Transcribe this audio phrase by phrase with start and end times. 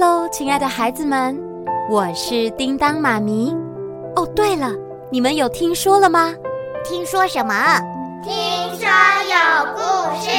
[0.00, 1.38] 喽，亲爱的孩子们，
[1.90, 3.54] 我是叮当妈咪。
[4.16, 4.72] 哦，对了，
[5.12, 6.34] 你们有听说了吗？
[6.82, 7.54] 听说什么？
[8.22, 8.32] 听
[8.78, 8.88] 说
[9.28, 9.80] 有故
[10.18, 10.30] 事。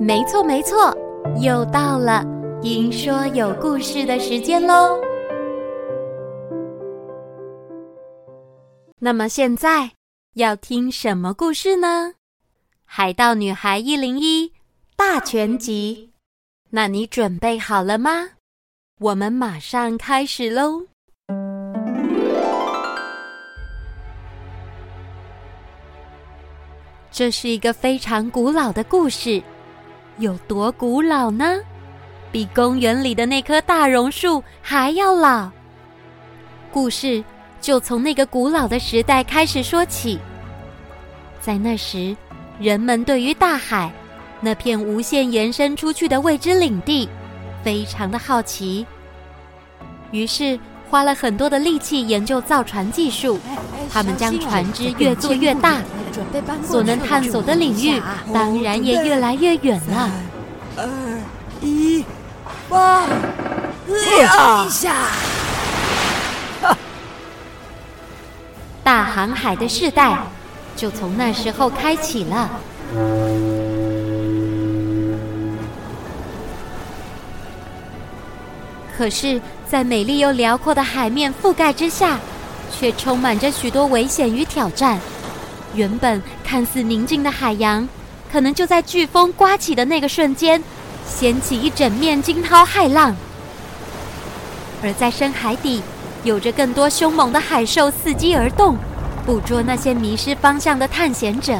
[0.00, 0.96] 没错，没错，
[1.38, 2.24] 又到了
[2.62, 4.98] 听说有故事的时间喽。
[8.98, 9.90] 那么现在
[10.32, 12.14] 要听什么故事呢？
[12.86, 14.50] 海盗女孩一零一
[14.96, 16.10] 大全集。
[16.70, 18.28] 那你准备好了吗？
[19.00, 20.82] 我们马上开始喽！
[27.12, 29.40] 这是一个非常古老的故事，
[30.16, 31.60] 有多古老呢？
[32.32, 35.48] 比公园里的那棵大榕树还要老。
[36.72, 37.22] 故事
[37.60, 40.18] 就从那个古老的时代开始说起。
[41.40, 42.16] 在那时，
[42.58, 43.92] 人们对于大海，
[44.40, 47.08] 那片无限延伸出去的未知领地，
[47.62, 48.86] 非常的好奇，
[50.10, 50.58] 于是
[50.90, 53.38] 花了很多的力气研究造船技术。
[53.92, 55.78] 他们将船只越做越大，
[56.62, 58.02] 所能探索的领域
[58.34, 60.10] 当然也越来越远了。
[60.76, 61.20] 二、
[61.62, 62.04] 一，
[62.68, 63.04] 发！
[63.86, 64.94] 一下！
[68.84, 70.18] 大航海的时代
[70.76, 72.50] 就从那时候开启了。
[78.98, 82.18] 可是，在美丽又辽阔的海面覆盖之下，
[82.76, 84.98] 却充满着许多危险与挑战。
[85.72, 87.88] 原本看似宁静的海洋，
[88.32, 90.60] 可能就在飓风刮起的那个瞬间，
[91.06, 93.14] 掀起一整面惊涛骇浪。
[94.82, 95.80] 而在深海底，
[96.24, 98.76] 有着更多凶猛的海兽伺机而动，
[99.24, 101.56] 捕捉那些迷失方向的探险者。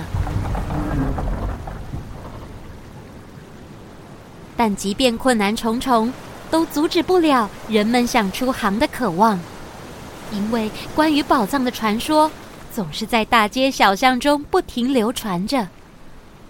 [4.56, 6.12] 但即便困难重重，
[6.50, 9.38] 都阻止不了人们想出航的渴望，
[10.32, 12.30] 因为关于宝藏的传说
[12.72, 15.68] 总是在大街小巷中不停流传着，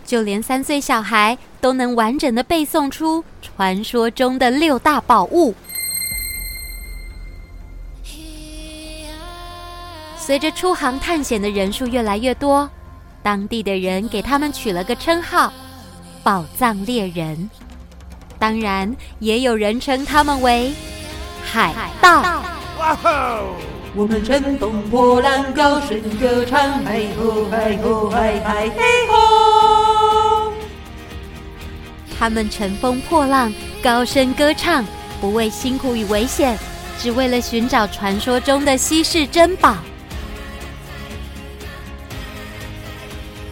[0.04, 5.54] 就连三岁小孩都能完整的背诵出传说中的六大宝物。
[10.16, 12.68] 随着出航探险的人数越来越多，
[13.22, 15.50] 当地的人给他们取了个称号——
[16.22, 17.48] 宝藏猎人。
[18.38, 20.72] 当然，也有人称他们为
[21.44, 22.22] 海盗。
[22.78, 23.56] 哇吼！
[23.94, 30.52] 我们乘风破浪，高声歌唱，嗨吼嗨吼嗨嗨嘿吼！
[32.16, 34.84] 他们乘风破浪，高声歌唱，
[35.20, 36.56] 不畏辛苦与危险，
[36.98, 39.76] 只为了寻找传说中的稀世珍宝。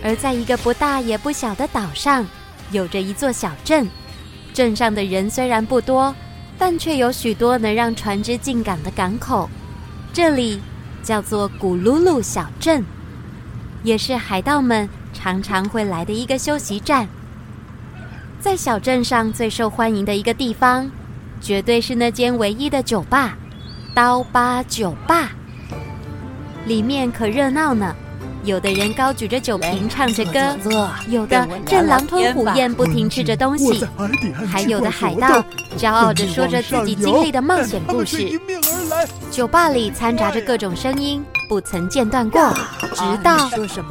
[0.04, 2.24] 而在一个不大也不小的岛上，
[2.70, 3.88] 有着一座小镇。
[4.56, 6.16] 镇上的人虽然不多，
[6.58, 9.50] 但却有许多能让船只进港的港口。
[10.14, 10.58] 这里
[11.02, 12.82] 叫做古鲁鲁小镇，
[13.82, 17.06] 也是海盗们常常会来的一个休息站。
[18.40, 20.90] 在小镇上最受欢迎的一个地方，
[21.38, 23.36] 绝对是那间唯一的酒吧——
[23.94, 25.32] 刀疤酒吧。
[26.64, 27.94] 里面可热闹呢。
[28.46, 30.56] 有的人高举着酒瓶唱着歌，
[31.08, 33.84] 有的正狼吞虎咽不停吃着东西，
[34.48, 35.44] 还有的海盗
[35.76, 38.40] 骄傲着说着自己经历的冒险故事。
[39.32, 42.54] 酒吧里掺杂着各种声音，不曾间断过，
[42.94, 43.50] 直到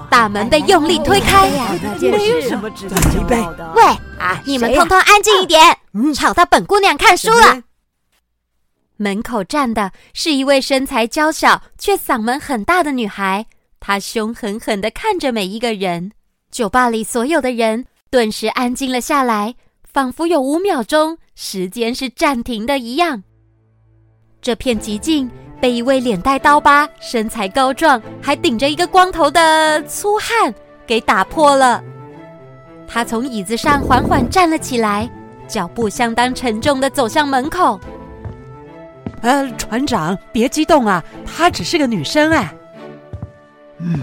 [0.10, 1.50] 大门被用力推开。
[2.00, 3.36] 没有什么值得提杯。
[3.76, 3.84] 喂，
[4.46, 5.78] 你们通通安静一点，
[6.16, 7.62] 吵到本姑娘看书了。
[8.96, 13.48] 门口站的是一位身材娇小却嗓门很大的女孩。
[13.88, 16.12] 他凶狠狠地看着每一个人，
[16.50, 19.54] 酒吧里所有的人顿时安静了下来，
[19.94, 23.22] 仿佛有五秒钟时间是暂停的一样。
[24.42, 25.30] 这片寂静
[25.62, 30.52] 被一位脸带刀疤、身材高壮、还顶着一个光头的粗汉
[30.88, 31.84] 给打破了。
[32.88, 35.08] 他从椅子上缓缓站了起来，
[35.48, 37.80] 脚步相当沉重地走向门口。
[39.22, 42.52] 呃，船长，别激动啊，她只是个女生哎。
[43.80, 44.00] 嗯，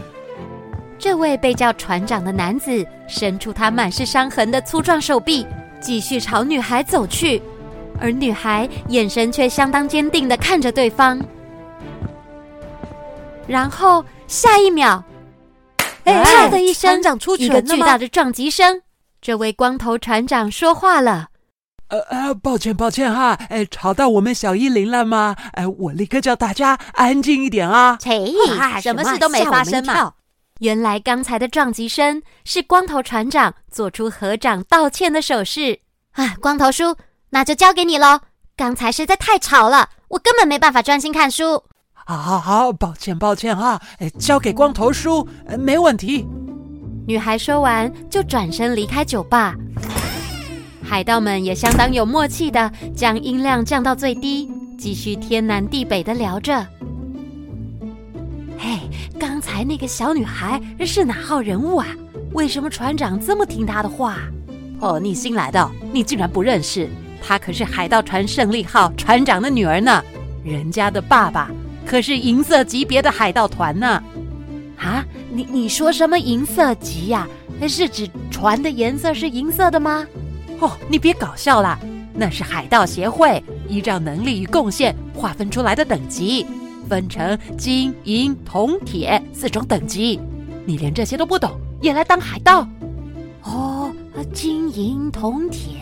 [0.99, 5.47] 这位被叫船长的男子伸出他满是伤痕的粗壮手臂，
[5.81, 7.41] 继续朝女孩走去，
[7.99, 11.21] 而女孩眼神却相当坚定的看着对方。
[13.47, 15.03] 然后下一秒，
[16.05, 17.01] 哎，啪的一声，
[17.39, 18.81] 一个巨大的撞击声，
[19.21, 21.29] 这位光头船长说话了
[21.93, 25.37] ：“呃呃，抱歉抱歉哈，哎，吵到我们小一零了吗？
[25.53, 27.99] 哎，我立刻叫大家安静一点啊！
[28.01, 28.19] 切，
[28.81, 30.15] 什么事都没发生嘛。
[30.61, 35.81] 原来刚才的撞击声是光头船长做出合掌道歉的手势。
[36.13, 36.97] 啊，光头叔，
[37.29, 38.21] 那就交给你喽，
[38.57, 41.63] 刚才实在太吵了，我根本没办法专心看书。
[41.93, 45.29] 好好好，抱歉抱歉哈，哎，交给光头叔，
[45.59, 46.27] 没问题。
[47.07, 49.55] 女孩说完，就转身离开酒吧。
[50.83, 56.67] 海盗们也相当有默契的将音量降到最低，继续天南地北的聊着。
[58.59, 58.79] 嘿，
[59.19, 61.87] 刚才那个小女孩是哪号人物啊？
[62.33, 64.19] 为什么船长这么听她的话？
[64.81, 66.89] 哦，你新来的，你竟然不认识？
[67.23, 70.03] 她可是海盗船胜利号船长的女儿呢，
[70.45, 71.51] 人家的爸爸
[71.87, 74.03] 可是银色级别的海盗团呢。
[74.77, 77.27] 啊，你你说什么银色级呀？
[77.69, 80.05] 是指船的颜色是银色的吗？
[80.63, 81.77] 哦，你别搞笑啦，
[82.15, 86.47] 那是海盗协会依照能力与贡献划分出来的等级，
[86.89, 90.21] 分成金、银、铜、铁四种等级。
[90.65, 91.51] 你连这些都不懂，
[91.81, 92.65] 也来当海盗？
[93.43, 93.93] 哦，
[94.33, 95.81] 金、银、铜、铁，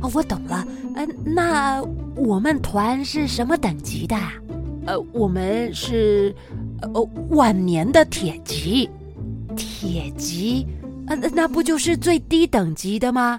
[0.00, 0.64] 哦，我懂了。
[0.94, 1.82] 呃，那
[2.14, 4.16] 我们团是什么等级的？
[4.86, 6.34] 呃，我们是。
[6.82, 8.88] 呃晚年的铁级，
[9.54, 10.66] 铁级，
[11.08, 13.38] 呃，那不就是最低等级的吗？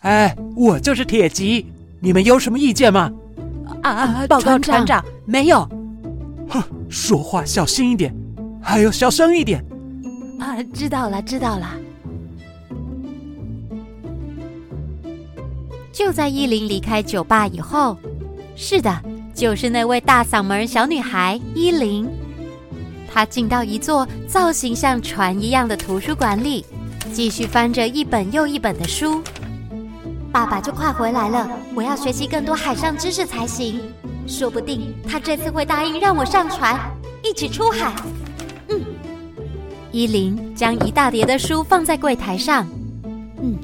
[0.00, 1.66] 哎，我就是铁吉，
[2.00, 3.10] 你们有什么意见吗？
[3.82, 5.68] 啊啊，报告船长，没有。
[6.48, 8.14] 哼，说话小心一点，
[8.62, 9.64] 还有小声一点。
[10.38, 11.74] 啊，知道了，知道了。
[15.92, 17.96] 就在伊琳离开酒吧以后，
[18.54, 19.02] 是的，
[19.34, 22.08] 就是那位大嗓门小女孩伊琳。
[23.12, 26.64] 她进到一座造型像船一样的图书馆里，
[27.12, 29.20] 继续翻着一本又一本的书。
[30.32, 33.80] 爸爸就快回来了，我要学习更多海上知识才行。
[34.26, 36.78] 说不定他这次会答应让我上船，
[37.24, 37.94] 一起出海。
[38.68, 38.80] 嗯，
[39.90, 42.66] 依琳将一大叠的书放在柜台上。
[43.40, 43.56] 嗯，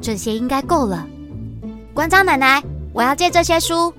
[0.00, 1.06] 这些应该够了。
[1.94, 2.62] 馆长奶奶，
[2.92, 3.92] 我要借这些书。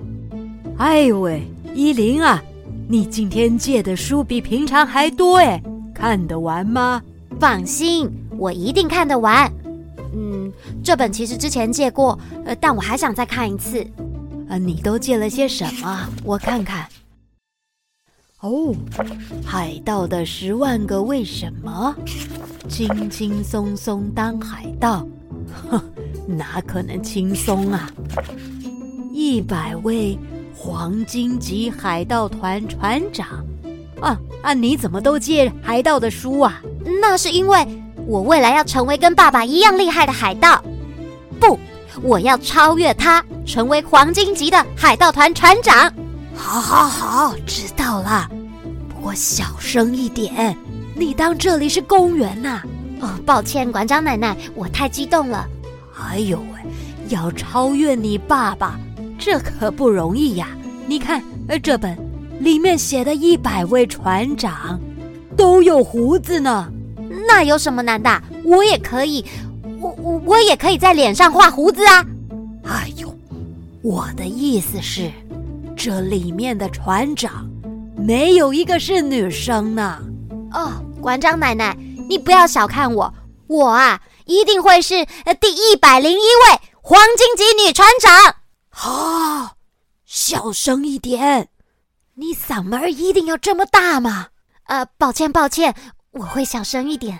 [0.78, 1.42] 哎呦喂，
[1.74, 2.42] 依琳啊！
[2.88, 5.60] 你今天借的书比平常还多哎，
[5.92, 7.02] 看得完吗？
[7.40, 8.08] 放心，
[8.38, 9.50] 我一定看得完。
[10.82, 13.86] 这本其实之前借过，呃，但我还想再看一次。
[14.48, 16.08] 呃，你都借了些什么？
[16.24, 16.86] 我看看。
[18.40, 18.74] 哦，
[19.44, 21.94] 海盗的十万个为什么？
[22.68, 25.06] 轻轻松松当海盗？
[25.70, 25.80] 哼，
[26.26, 27.90] 哪可能轻松啊？
[29.12, 30.18] 一百位。
[30.54, 33.44] 黄金级海盗团船长，
[34.00, 34.54] 啊啊！
[34.54, 36.62] 你怎么都借海盗的书啊？
[37.00, 37.66] 那是因为
[38.06, 40.62] 我未来要成为跟爸爸一样厉害的海盗。
[41.40, 41.58] 不，
[42.02, 45.92] 我要超越他，成为黄金级的海盗团船长。
[46.34, 48.28] 好，好，好，知道了。
[48.88, 50.56] 不过小声一点，
[50.94, 52.62] 你当这里是公园呐？
[53.00, 55.46] 哦，抱歉，馆长奶奶，我太激动了。
[55.98, 56.70] 哎呦喂，
[57.08, 58.78] 要超越你爸爸！
[59.18, 60.48] 这可不容易呀！
[60.86, 61.96] 你看，呃，这本
[62.40, 64.80] 里面写的一百位船长
[65.36, 66.68] 都有胡子呢。
[67.34, 68.22] 那有什么难的？
[68.44, 69.24] 我也可以，
[69.80, 72.04] 我我我也可以在脸上画胡子啊！
[72.62, 73.10] 哎呦，
[73.82, 75.10] 我的意思是，
[75.74, 77.50] 这里面的船长
[77.96, 79.98] 没有一个是女生呢。
[80.52, 81.74] 哦，馆长奶奶，
[82.06, 83.14] 你不要小看我，
[83.46, 88.36] 我啊一定会是呃第一百零一位黄金级女船长。
[88.68, 89.50] 好、哦，
[90.04, 91.48] 小声一点！
[92.16, 94.26] 你嗓门一定要这么大吗？
[94.64, 95.74] 呃，抱歉，抱歉，
[96.12, 97.18] 我会小声一点。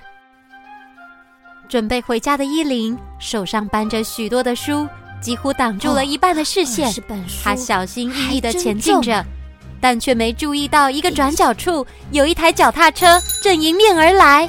[1.67, 4.87] 准备回家的伊琳手上搬着许多的书，
[5.19, 6.91] 几乎挡住了一半的视线。
[6.91, 9.25] 哦、本书她小心翼翼的前进着，
[9.81, 14.47] 但却没注意到一个转角处有一台脚踏车正迎面而来。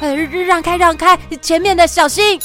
[0.00, 2.40] 呃，让开，让开，前面的小心！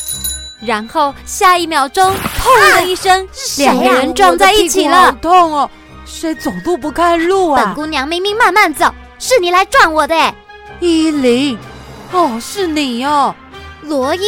[0.61, 3.27] 然后下一秒钟，砰的一声，
[3.57, 5.05] 两个人撞在一起了。
[5.05, 5.69] 好痛哦！
[6.05, 7.65] 谁走路不看路啊？
[7.65, 10.35] 本姑娘明明慢慢走，是你来撞我的哎！
[10.79, 11.57] 伊琳，
[12.11, 13.33] 哦，是你哦，
[13.81, 14.25] 罗伊，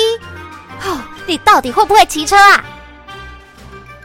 [0.85, 2.63] 哦，你到底会不会骑车啊？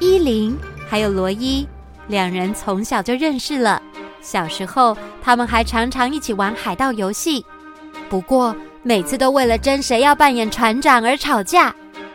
[0.01, 0.59] 伊琳
[0.91, 1.67] 还有罗伊
[2.09, 3.81] 两人从小就认识了，
[4.21, 7.45] 小时候他们还常常一起玩海盗游戏，
[8.09, 11.75] 不过每次都为了争谁要扮演船长而吵架。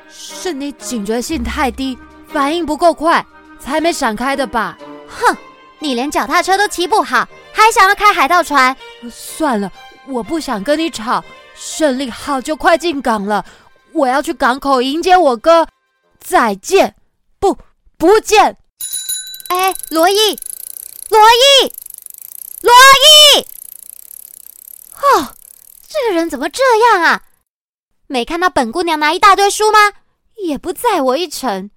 [0.10, 3.26] 是你警觉性太低，反应不够快，
[3.60, 4.78] 才没闪开的吧？
[5.08, 5.36] 哼，
[5.80, 8.76] 你连脚踏车都骑不好，还想要开海盗船？
[9.12, 9.72] 算了，
[10.08, 11.24] 我不想跟你吵。
[11.56, 13.44] 胜利号就快进港了，
[13.94, 15.68] 我要去港口迎接我哥。
[16.20, 16.96] 再见，
[17.40, 17.58] 不，
[17.98, 18.58] 不见。
[19.50, 20.38] 哎，罗伊，
[21.10, 21.20] 罗
[21.64, 21.72] 伊，
[22.62, 22.74] 罗
[23.36, 23.42] 伊！
[24.94, 25.36] 哦，
[25.88, 26.62] 这个人怎么这
[26.92, 27.24] 样啊？
[28.08, 29.94] 没看到本姑娘拿一大堆书吗？
[30.36, 31.72] 也不载我一程。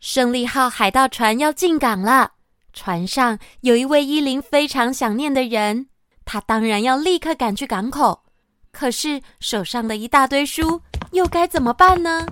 [0.00, 2.32] 胜利号海盗船要进港了，
[2.72, 5.88] 船上有一位伊琳非常想念的人，
[6.24, 8.22] 他当然要立刻赶去港口。
[8.70, 12.26] 可是手上的一大堆书，又该怎么办呢？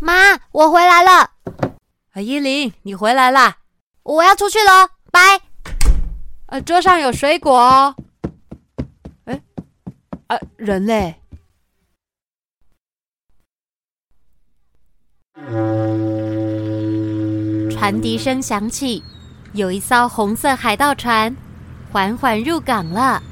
[0.00, 1.30] 妈，我回来了。
[2.12, 3.58] 啊，依琳，你回来啦！
[4.02, 5.40] 我要出去喽，拜。
[6.46, 7.96] 呃，桌上有水果哦。
[9.24, 9.42] 哎，
[10.28, 11.16] 啊，人嘞？
[17.70, 19.02] 船笛声响起，
[19.54, 21.34] 有一艘红色海盗船
[21.92, 23.22] 缓缓入港了。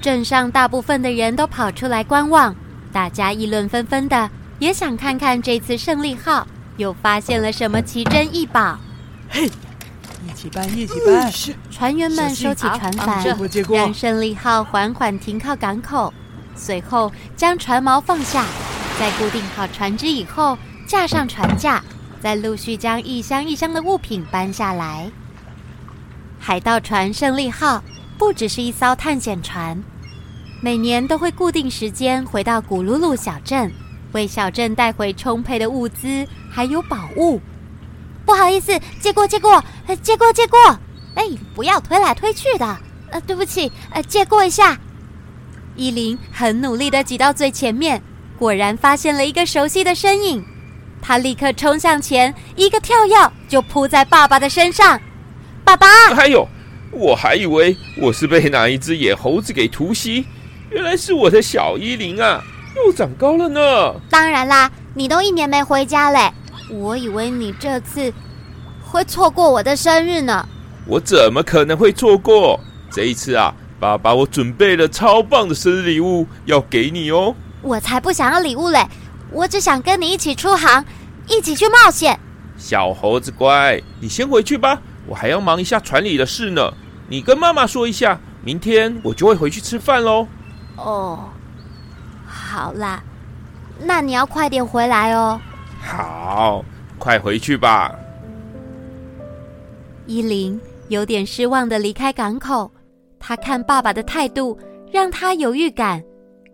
[0.00, 2.56] 镇上大部分的人都跑出来观望，
[2.90, 6.46] 大家议论纷纷的，也想看看这次胜利号
[6.78, 8.78] 又发现了什么奇珍异宝。
[9.28, 9.50] 嘿，
[10.26, 11.30] 一起搬，一起搬！
[11.70, 13.22] 船员们收起船帆，
[13.68, 16.14] 让胜利号缓缓停靠港口，
[16.54, 18.46] 随后将船锚放下，
[18.98, 20.56] 在固定好船只以后，
[20.86, 21.82] 架上船架，
[22.26, 25.08] 再陆续将一箱一箱的物品搬下来。
[26.40, 27.80] 海盗船胜利号
[28.18, 29.80] 不只是一艘探险船，
[30.60, 33.72] 每年都会固定时间回到古鲁鲁小镇，
[34.10, 37.40] 为小镇带回充沛的物资还有宝物。
[38.24, 39.62] 不好意思，借过借过，
[40.02, 40.58] 借过借过。
[41.14, 41.22] 哎，
[41.54, 42.76] 不要推来推去的。
[43.12, 44.76] 呃，对不起，呃，借过一下。
[45.76, 48.02] 伊琳很努力地挤到最前面，
[48.36, 50.44] 果然发现了一个熟悉的身影。
[51.06, 53.14] 她立刻冲向前，一个跳跃
[53.48, 55.00] 就扑在爸爸的身上。
[55.64, 55.86] 爸爸！
[56.16, 56.48] 哎呦，
[56.90, 60.26] 我还以为我是被哪一只野猴子给突袭，
[60.68, 62.42] 原来是我的小伊琳啊，
[62.74, 63.94] 又长高了呢。
[64.10, 66.32] 当然啦，你都一年没回家嘞。
[66.72, 68.12] 我以为你这次
[68.82, 70.44] 会错过我的生日呢。
[70.86, 72.58] 我怎么可能会错过？
[72.90, 77.32] 这一次啊，爸爸，我准备了超棒的生日礼物要给你哦。
[77.62, 78.86] 我才不想要礼物嘞，
[79.32, 80.84] 我只想跟你一起出航，
[81.28, 82.18] 一起去冒险。
[82.56, 86.72] 小猴子乖，你先回去吧，我还要忙一下船里的事呢。
[87.08, 90.26] 你跟妈妈说一下，明天我就会回去吃饭喽。
[90.76, 91.28] 哦，
[92.26, 93.02] 好啦，
[93.80, 95.40] 那你要快点回来哦。
[95.80, 96.64] 好，
[96.98, 97.94] 快回去吧。
[100.06, 102.70] 依琳有点失望的离开港口，
[103.18, 104.58] 她看爸爸的态度，
[104.90, 106.02] 让她有预感，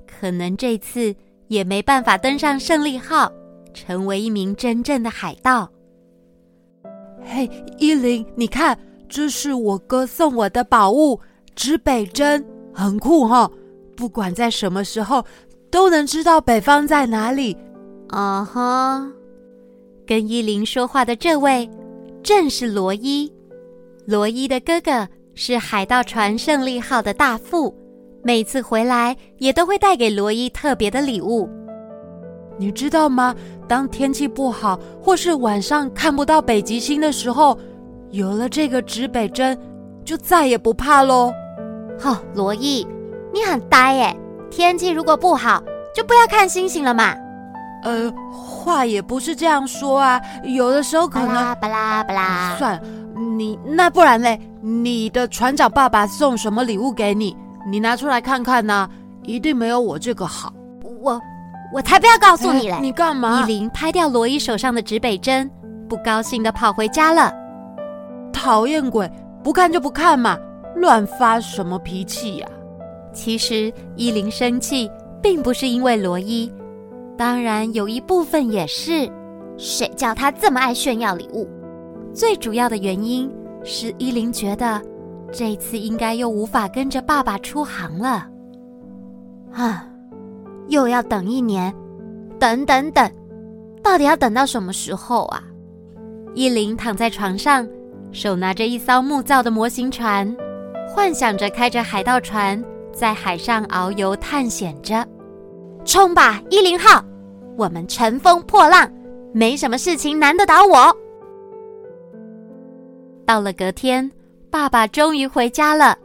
[0.07, 1.15] 可能这次
[1.49, 3.31] 也没办法登上胜利号，
[3.75, 5.71] 成为一名真正的海盗。
[7.25, 11.21] 嘿，依琳，你看，这是我哥送我的宝物——
[11.55, 13.51] 指北针，很酷哈！
[13.95, 15.25] 不管在什么时候，
[15.71, 17.57] 都能知道北方在哪里。
[18.09, 19.13] 啊哈、uh。
[20.07, 21.71] 跟依琳说话的这位，
[22.23, 23.33] 正是罗伊。
[24.05, 27.73] 罗伊的哥哥是海盗船胜利号的大副，
[28.23, 31.49] 每次回来也都会带给罗伊特别的礼物。
[32.59, 33.35] 你知道吗？
[33.67, 37.59] 当天气不好，或是晚上看不到北极星的时候，
[38.11, 39.59] 有了这个指北针，
[40.05, 41.33] 就再也不怕喽。
[42.05, 42.87] 哦，罗伊，
[43.33, 44.17] 你很呆耶！
[44.51, 45.63] 天气如果不好，
[45.95, 47.15] 就不要看星星了嘛。
[47.83, 48.13] 呃。
[48.65, 52.57] 话也不是这样说啊，有的时候可能巴拉巴拉巴拉。
[52.57, 52.83] 算了，
[53.37, 54.39] 你那不然嘞？
[54.61, 57.37] 你的船长爸爸送什么礼物给你？
[57.67, 58.89] 你拿出来看看呢？
[59.25, 60.53] 一定没有我这个好。
[61.01, 61.21] 我
[61.73, 62.79] 我才不要告诉你嘞！
[62.81, 63.41] 你干嘛？
[63.41, 65.51] 依琳拍掉罗伊手上的指北针，
[65.89, 67.33] 不高兴的跑回家了。
[68.33, 69.11] 讨厌鬼，
[69.43, 70.39] 不看就不看嘛，
[70.77, 72.49] 乱发什么脾气呀？
[73.13, 74.91] 其实依琳生气
[75.23, 76.53] 并不是因为罗伊。
[77.17, 79.11] 当然，有一部分也是，
[79.57, 81.49] 谁叫他这么爱炫耀礼物？
[82.15, 83.31] 最主要的原因
[83.65, 84.81] 是依琳觉得
[85.33, 88.29] 这次应该又无法跟着爸爸出航了。
[89.53, 89.89] 啊，
[90.69, 91.75] 又要等一年，
[92.39, 93.11] 等等等，
[93.83, 95.43] 到底要等到什么时候啊？
[96.35, 97.67] 伊琳躺在床上，
[98.13, 100.35] 手拿着一艘木造的模型船，
[100.89, 102.63] 幻想着开着海盗船
[102.93, 105.07] 在海上遨游探险着。
[105.85, 107.05] 冲吧，伊琳号！
[107.57, 108.91] 我们乘风破浪，
[109.35, 110.97] 没什么事情难得倒我。
[113.27, 114.11] 到了隔天，
[114.53, 115.97] 爸爸终于回家了，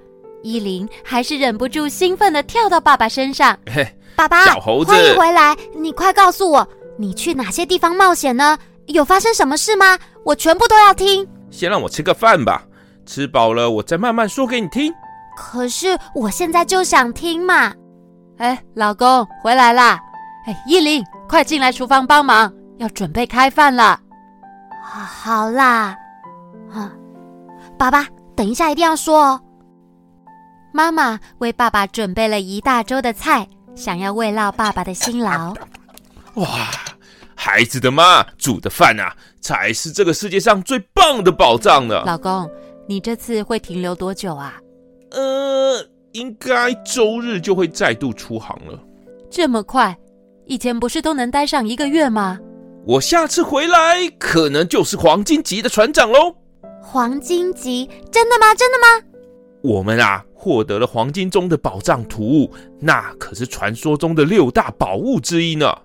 [0.41, 3.57] 依琳还是忍不住兴奋的跳到爸爸身上。
[3.69, 3.85] 嘿，
[4.15, 5.53] 爸爸，小猴子，欢迎回来！
[5.75, 6.65] 你快告诉我，
[6.97, 8.57] 你去哪些地方冒险呢？
[8.85, 9.99] 有发生什么事吗？
[10.23, 11.27] 我全部都要听。
[11.51, 12.63] 先让我吃个饭吧，
[13.05, 14.93] 吃饱了我再慢慢说给你听。
[15.35, 17.73] 可是我现在就想听嘛。
[18.37, 19.99] 哎，老公回来啦！
[20.45, 23.99] 哎，依琳，快进来厨房帮忙，要准备开饭了。
[24.81, 25.97] 好啦，
[26.71, 26.93] 啊，
[27.77, 29.41] 爸爸，等一下一定要说哦。
[30.71, 35.55] 妈妈为爸爸准备了一大桌的菜，想要慰劳爸爸的辛劳。
[36.35, 36.69] 哇，
[37.35, 42.03] 孩子的妈煮的饭啊，才是这个世界上最棒的宝藏呢！
[42.05, 42.47] 老公，
[42.87, 44.53] 你这次会停留多久啊？
[45.11, 48.79] 呃，应该周日就会再度出航了。
[49.31, 49.97] 这么快？
[50.45, 52.37] 以前不是都能待上一个月吗？
[52.85, 56.35] 我下次回来可能就是黄金级的船长喽。
[56.89, 57.85] 黄金级？
[58.09, 58.55] 真的吗？
[58.55, 59.05] 真的吗？
[59.61, 65.77] 我们啊，获得了黄金中的宝藏图，那可是传说中的六大宝物之一呢。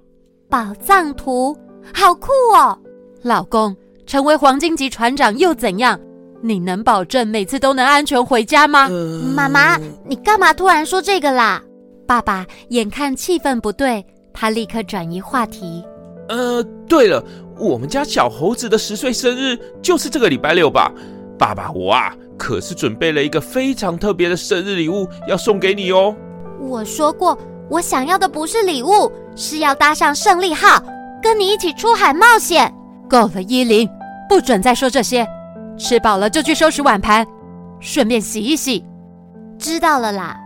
[0.49, 1.59] 宝藏图，
[1.93, 2.79] 好酷哦！
[3.23, 5.99] 老公，成为黄金级船长又怎样？
[6.41, 8.87] 你能保证每次都能安全回家吗？
[8.89, 11.61] 呃、妈妈，你干嘛突然说这个啦？
[12.07, 15.85] 爸爸眼看气氛不对，他立刻转移话题。
[16.33, 17.23] 呃，对了，
[17.59, 20.91] 我们家小猴子的十岁生日就是这个礼拜六吧？
[21.39, 26.17] 爸爸，我啊，可是准备了一个非常特别的生日礼物要送给你哦。
[26.59, 30.83] 我说过，我想要的不是礼物，是要搭上胜利号，
[31.23, 32.73] 跟你一起出海冒险。
[33.11, 33.87] 够了，依琳，
[34.27, 35.27] 不准再说这些。
[35.77, 37.27] 吃饱了就去收拾碗盘，
[37.79, 38.83] 顺便洗一洗。
[39.59, 40.41] 知道了啦。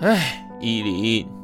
[0.00, 1.35] 哎，依琳。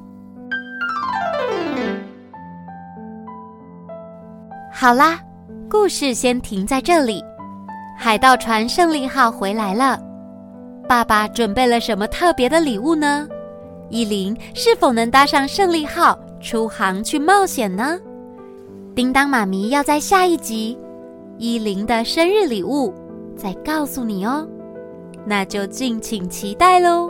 [4.82, 5.20] 好啦，
[5.70, 7.22] 故事先停在这里。
[7.96, 9.96] 海盗船胜利号回来了，
[10.88, 13.28] 爸爸准备了什么特别的礼物呢？
[13.90, 17.96] 依琳是否能搭上胜利号出航去冒险呢？
[18.92, 20.76] 叮当妈咪要在下一集
[21.38, 22.92] 依琳的生日礼物
[23.36, 24.44] 再告诉你哦，
[25.24, 27.08] 那就敬请期待喽。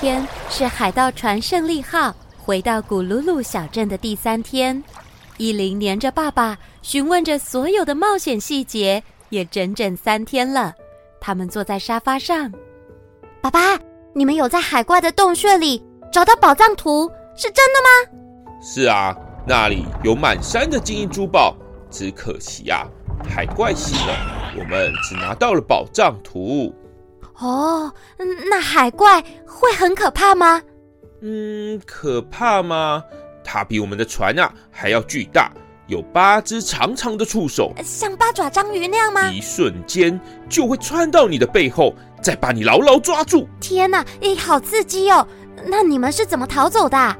[0.00, 4.82] 天是海盗船胜利号回到古鲁鲁小镇的第三天，
[5.36, 10.72] 伊琳黏着爸爸，询问着所有的冒险细节，也整整三天了。
[11.20, 12.50] 他们坐在沙发上，
[13.42, 13.78] 爸爸，
[14.14, 18.58] 你们有在海怪的洞穴里找到宝藏图，是真的吗？
[18.62, 19.14] 是啊，
[19.46, 21.54] 那里有满山的金银珠宝，
[21.90, 26.74] 只可惜呀、啊，海怪死了，我们只拿到了宝藏图。
[27.40, 27.92] 哦，
[28.48, 30.62] 那海怪会很可怕吗？
[31.22, 33.02] 嗯，可怕吗？
[33.42, 35.50] 它比我们的船啊还要巨大，
[35.86, 39.30] 有八只长长的触手，像八爪章鱼那样吗？
[39.30, 43.48] 一瞬间就会穿到你的背后，再把你牢牢抓住。
[43.60, 45.26] 天哪，诶，好刺激哦！
[45.66, 47.16] 那你们是怎么逃走的？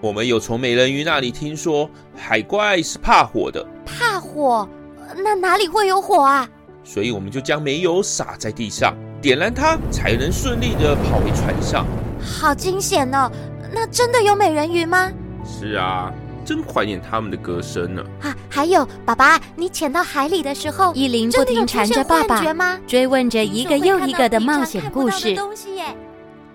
[0.00, 3.66] 我们有从美人鱼那里听说，海怪是怕火的。
[3.84, 4.68] 怕火？
[5.16, 6.48] 那哪里会有火啊？
[6.84, 8.94] 所以我们就将煤油撒在地上。
[9.20, 11.86] 点燃它，才能顺利的跑回船上。
[12.20, 13.30] 好惊险哦！
[13.72, 15.10] 那真的有美人鱼吗？
[15.44, 16.12] 是啊，
[16.44, 18.02] 真怀念他们的歌声呢。
[18.22, 22.42] 啊，还有，爸爸，你潜到海里的时候，依琳不停缠着爸爸，
[22.86, 25.36] 追问着一个又一个的冒险故事。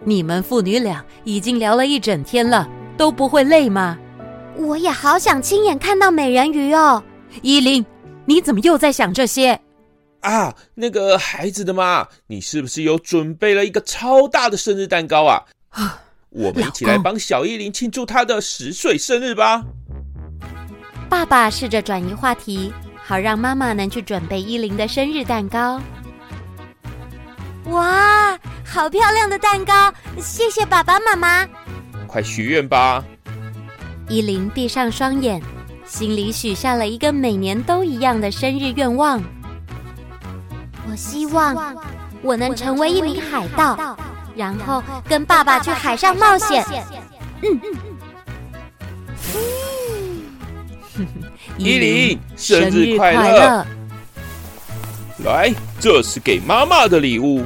[0.06, 3.98] 你们父女俩已经聊了一整天了，都不会累吗？
[4.58, 7.02] 我也好想亲眼看到美人鱼哦。
[7.42, 7.86] 依琳，
[8.26, 9.60] 你怎么又在想这些？
[10.24, 15.44] 啊，那个孩子的妈，你是不是有准备了一个超大的生日蛋糕啊？
[15.70, 19.64] 啊，我们一起来帮小依琳庆祝她的十岁生日吧。
[21.10, 25.82] 爸爸试着转移话题，好让妈妈能去准备依琳的生日蛋糕。
[27.66, 29.94] 哇，好漂亮的蛋糕！
[30.20, 31.48] 谢谢爸爸妈妈。
[32.08, 33.04] 快许愿吧。
[34.08, 35.42] 依琳闭上双眼，
[35.86, 39.22] 心里许下了一个每年都一样的生日愿望。
[40.90, 41.76] 我希望
[42.22, 43.98] 我能成为一名海盗，
[44.36, 46.66] 然后跟爸爸去海上冒险。
[47.42, 47.78] 嗯嗯
[50.98, 51.08] 嗯，
[51.58, 53.66] 依琳，生日快乐！
[55.24, 57.44] 来，这是给妈妈的礼物。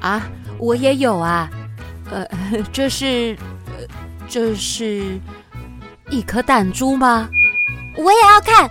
[0.00, 0.22] 啊，
[0.58, 1.48] 我也有啊。
[2.10, 2.26] 呃，
[2.72, 3.36] 这是，
[4.28, 5.18] 这是
[6.10, 7.28] 一颗弹珠吗？
[7.96, 8.70] 我也要看。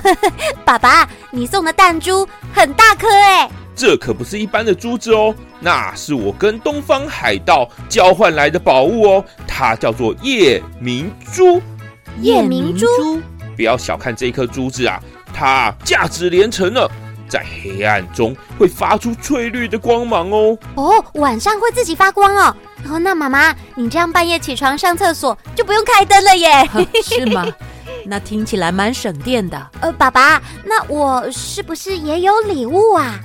[0.64, 3.50] 爸爸，你送的弹珠很大颗哎！
[3.74, 11.60] 这可不是一般的珠子哦，那是我跟东方海盗交换来的宝物哦，它叫做夜明珠。
[12.20, 12.86] 夜明珠，
[13.56, 15.00] 不要小看这一颗珠子啊，
[15.32, 16.86] 它价值连城呢，
[17.26, 20.56] 在黑暗中会发出翠绿的光芒哦。
[20.74, 22.54] 哦，晚上会自己发光哦。
[22.90, 26.68] 哦，那妈妈，你这样半夜起床上厕所就不用开灯了耶？
[27.02, 27.46] 是吗？
[28.04, 29.70] 那听起来蛮省电的。
[29.80, 33.20] 呃，爸爸，那我是不是也有礼物啊？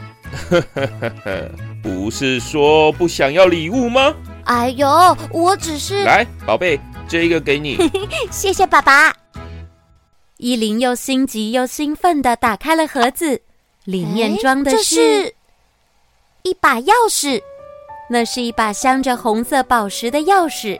[1.83, 4.13] 不是说不想要礼物吗？
[4.45, 6.03] 哎呦，我只是……
[6.03, 7.77] 来，宝贝，这个给你。
[8.31, 9.13] 谢谢爸爸。
[10.37, 13.41] 依琳又心急又兴奋的打开了盒子，
[13.85, 15.35] 里面装的是，是
[16.43, 17.41] 一把钥匙。
[18.09, 20.79] 那是一把镶着红色宝石的钥匙。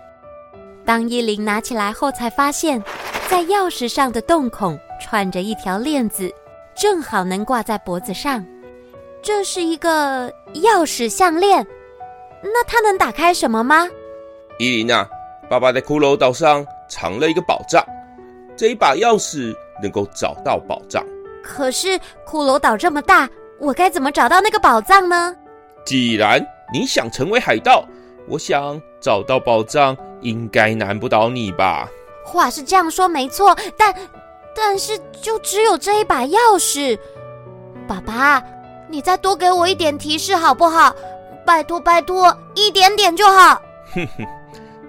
[0.88, 2.82] 当伊琳拿起来后，才发现，
[3.28, 6.34] 在钥匙上的洞孔串着一条链子，
[6.73, 8.43] 正好能挂在脖子上。
[9.21, 11.67] 这是一个钥匙项链，
[12.41, 13.86] 那它能打开什么吗？
[14.60, 15.06] 伊琳啊，
[15.50, 17.86] 爸爸在骷髅岛上藏了一个宝藏，
[18.56, 21.06] 这一把钥匙能够找到宝藏。
[21.43, 23.28] 可是骷髅岛这么大，
[23.60, 25.36] 我该怎么找到那个宝藏呢？
[25.86, 27.86] 既然你想成为海盗，
[28.28, 31.90] 我想找到宝藏应该难不倒你吧？
[32.26, 33.94] 话是这样说没错，但
[34.56, 36.98] 但是就只有这一把钥匙，
[37.88, 38.44] 爸爸。
[38.90, 40.96] 你再多给我一点提示好不好？
[41.46, 43.62] 拜托拜托，一点点就好。
[43.94, 44.26] 哼哼，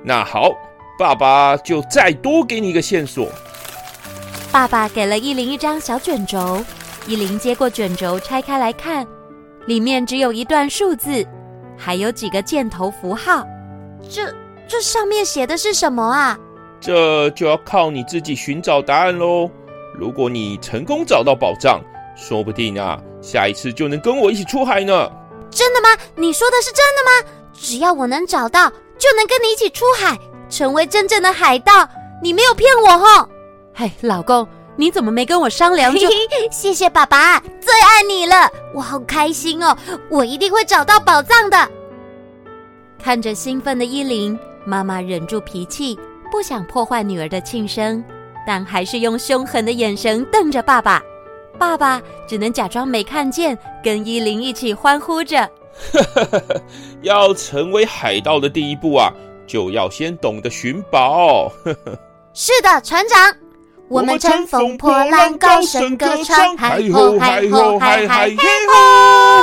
[0.04, 0.52] 那好，
[0.96, 3.28] 爸爸就再多给你一个线索。
[4.52, 6.64] 爸爸给了依林一张小卷轴，
[7.08, 9.04] 依林接过卷轴拆开来看，
[9.66, 11.26] 里面只有一段数字，
[11.78, 13.46] 还有几个箭头符号。
[14.10, 14.34] 这
[14.66, 16.38] 这上面写的是什么啊？
[16.80, 19.50] 这就要靠你自己寻找答案喽。
[19.94, 21.80] 如果你成功找到宝藏，
[22.14, 25.10] 说不定啊，下一次就能跟我一起出海呢。
[25.50, 25.88] 真的吗？
[26.14, 27.28] 你说的是真的吗？
[27.52, 30.16] 只要我能找到，就能跟你一起出海，
[30.48, 31.88] 成为真正的海盗。
[32.22, 33.28] 你没有骗我吼。
[33.74, 34.46] 嘿，老公，
[34.78, 36.08] 你怎么没跟我商量就？
[36.52, 39.76] 谢谢爸爸，最爱你了，我好开心哦！
[40.08, 41.68] 我一定会找到宝藏的。
[43.02, 45.98] 看着兴奋的伊琳，妈妈忍住脾气，
[46.30, 48.02] 不想破坏女儿的庆生，
[48.46, 51.02] 但还是用凶狠的眼神瞪着爸爸。
[51.58, 55.50] 爸爸只能假装没看见，跟伊琳一起欢呼着。
[57.02, 59.12] 要成为海盗的第一步啊，
[59.44, 61.50] 就要先懂得寻宝。
[62.32, 63.34] 是的，船长，
[63.88, 68.36] 我们乘风破浪，高声歌唱，嗨吼嗨吼嗨嗨嘿
[68.68, 69.42] 吼！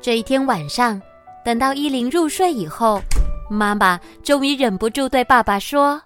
[0.00, 1.00] 这一天晚上，
[1.44, 3.02] 等到伊琳入睡以后，
[3.50, 6.02] 妈妈终于忍不住对爸爸说。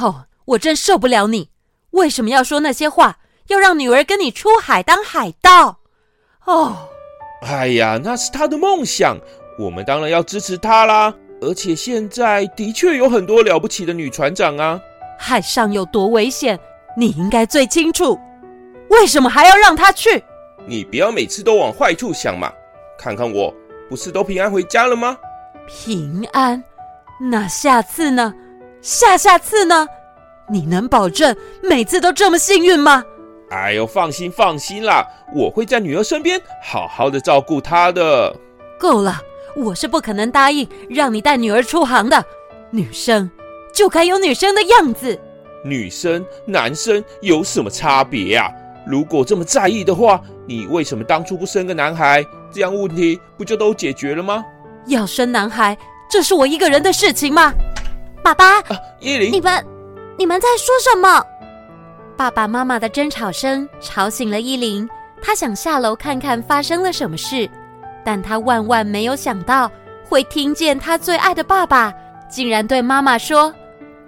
[0.00, 1.50] 哦，我真受不了你！
[1.90, 3.18] 为什么要说那些话？
[3.48, 5.80] 要让女儿跟你出海当海盗？
[6.46, 6.88] 哦，
[7.42, 9.18] 哎呀，那是她的梦想，
[9.58, 11.12] 我们当然要支持她啦。
[11.42, 14.80] 而且现在的确有很多了不起的女船长啊。
[15.18, 16.58] 海上有多危险，
[16.96, 18.18] 你应该最清楚。
[18.88, 20.22] 为什么还要让她去？
[20.66, 22.52] 你不要每次都往坏处想嘛。
[22.96, 23.52] 看看我，
[23.90, 25.18] 不是都平安回家了吗？
[25.66, 26.62] 平安？
[27.20, 28.32] 那下次呢？
[28.80, 29.88] 下下次呢？
[30.48, 33.04] 你能保证每次都这么幸运吗？
[33.50, 38.32] 哎呦，放心放心啦，我会在女儿身边好好的照顾她的。
[38.78, 39.20] 够了，
[39.56, 42.24] 我是不可能答应让你带女儿出航的。
[42.70, 43.30] 女生
[43.72, 45.18] 就该有女生的样子。
[45.64, 48.50] 女生、男生有什么差别呀？
[48.86, 52.24] 如果这么在意的话，你为什么当初不生个男孩？
[52.50, 54.44] 这样问题不就都解决了吗？
[54.86, 55.78] 要生男孩，
[56.10, 57.54] 这是我一个人的事情吗？
[58.24, 59.64] 爸爸，啊，伊琳，你们，
[60.18, 61.24] 你们在说什么？
[62.16, 64.88] 爸爸妈妈的争吵声吵醒了依琳，
[65.22, 67.48] 她想下楼看看发生了什么事，
[68.04, 69.70] 但他万万没有想到
[70.04, 71.92] 会听见他最爱的爸爸
[72.30, 73.54] 竟然对妈妈说：“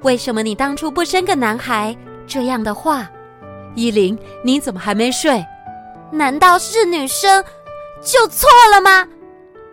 [0.03, 3.09] 为什么你当初不生个男孩？”这样的话，
[3.75, 5.45] 依琳，你怎么还没睡？
[6.11, 7.45] 难道是女生
[8.01, 9.07] 就错了吗？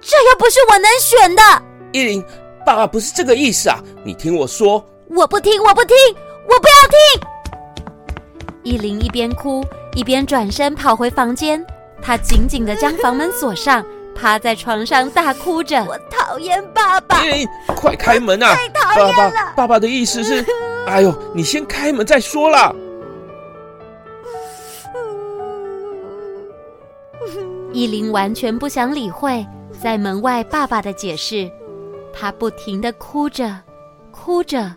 [0.01, 1.41] 这又不是我能选的，
[1.91, 2.23] 依琳。
[2.65, 3.79] 爸爸不是这个意思啊！
[4.03, 5.95] 你听我说，我不听，我不听，
[6.47, 7.27] 我不要听。
[8.63, 11.65] 依琳一边哭一边转身跑回房间，
[12.01, 13.83] 她紧紧地将房门锁上，
[14.21, 15.83] 趴在床上大哭着。
[15.85, 17.19] 我讨厌爸爸！
[17.75, 18.53] 快开门啊！
[18.53, 19.13] 太讨厌了！
[19.15, 20.45] 爸爸，爸爸的意思是，
[20.85, 22.71] 哎呦，你先开门再说啦。
[27.73, 31.49] 依琳完全不想理会在门外爸爸的解释。
[32.13, 33.57] 他不停的哭着，
[34.11, 34.71] 哭着，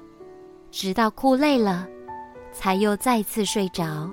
[0.70, 1.86] 直到哭累了，
[2.52, 4.08] 才又再次睡着。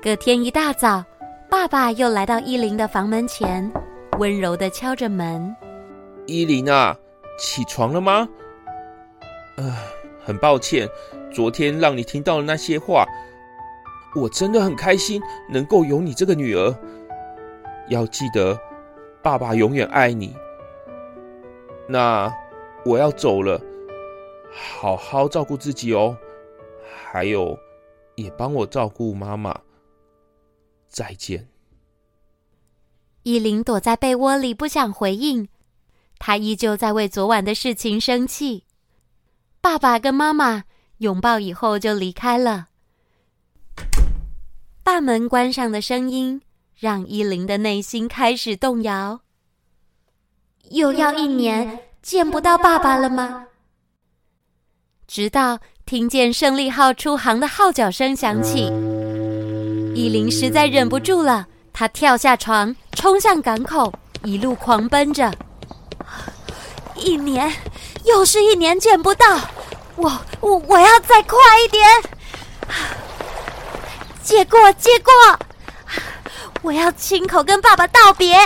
[0.00, 1.04] 隔天一大早，
[1.50, 3.70] 爸爸又来到伊琳的房门前，
[4.18, 5.54] 温柔的敲着门
[6.26, 6.94] ：“伊琳啊，
[7.38, 8.28] 起床了吗
[9.56, 9.74] ？”“呃，
[10.22, 10.86] 很抱歉，
[11.32, 13.06] 昨天让你听到了那些话。
[14.14, 16.74] 我真的很开心能够有你这个女儿。
[17.88, 18.58] 要记得。”
[19.20, 20.34] 爸爸永远爱你。
[21.88, 22.32] 那
[22.84, 23.60] 我要走了，
[24.50, 26.16] 好好照顾自己哦，
[27.10, 27.58] 还有
[28.14, 29.58] 也帮我照顾妈妈。
[30.98, 31.46] 再见。
[33.22, 35.48] 依琳躲在被窝里，不想回应。
[36.18, 38.64] 她依旧在为昨晚的事情生气。
[39.60, 40.64] 爸爸跟妈妈
[40.96, 42.66] 拥抱以后就离开了。
[44.82, 46.42] 大门关上的声音
[46.74, 49.20] 让依琳的内心开始动摇。
[50.70, 53.46] 又要一年见不到爸爸了吗？
[55.06, 58.68] 直到听见胜利号出航的号角声响起，
[59.98, 65.34] 伊琳实在忍不住了，她跳下床，冲向港口，一路狂奔着。
[66.94, 67.52] 一年，
[68.04, 69.40] 又是一年见不到，
[69.96, 71.84] 我我我要再快一点！
[74.22, 75.12] 借过借过，
[76.62, 78.38] 我要亲口跟爸爸道别。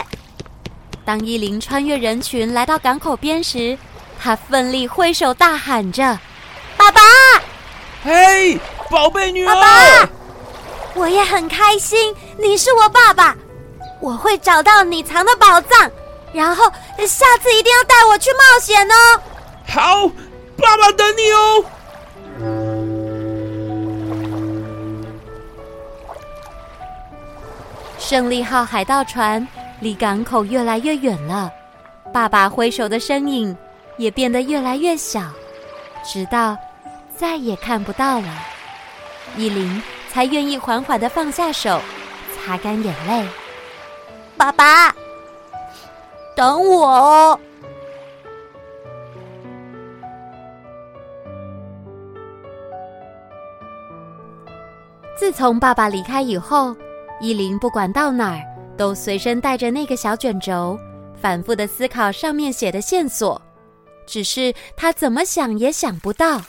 [1.05, 3.77] 当伊琳穿越人群来到港口边时，
[4.19, 6.19] 她奋力挥手大喊着
[6.79, 7.03] ：“爸爸！
[8.03, 9.55] 嘿，宝贝女儿！
[9.55, 10.09] 爸爸！
[10.95, 13.37] 我也很开心，你是我爸爸，
[14.01, 15.91] 我会找到你藏的宝藏，
[16.33, 16.65] 然后
[16.99, 19.21] 下次一定要带我去冒险哦！
[19.69, 20.09] 好，
[20.57, 21.65] 爸爸等你哦！”
[27.99, 29.47] 胜利号海盗船。
[29.81, 31.51] 离港口越来越远了，
[32.13, 33.57] 爸爸挥手的身影
[33.97, 35.23] 也变得越来越小，
[36.05, 36.57] 直到
[37.17, 38.29] 再也看不到了。
[39.37, 41.81] 依琳才愿意缓缓的放下手，
[42.37, 43.27] 擦干眼泪。
[44.37, 44.95] 爸爸，
[46.37, 47.41] 等我哦。
[55.19, 56.77] 自从爸爸离开以后，
[57.23, 58.43] 依琳不管到哪儿。
[58.77, 60.79] 都随身带着那个小卷轴，
[61.21, 63.41] 反复的思考上面写的线索，
[64.07, 66.41] 只是他怎么想也想不到，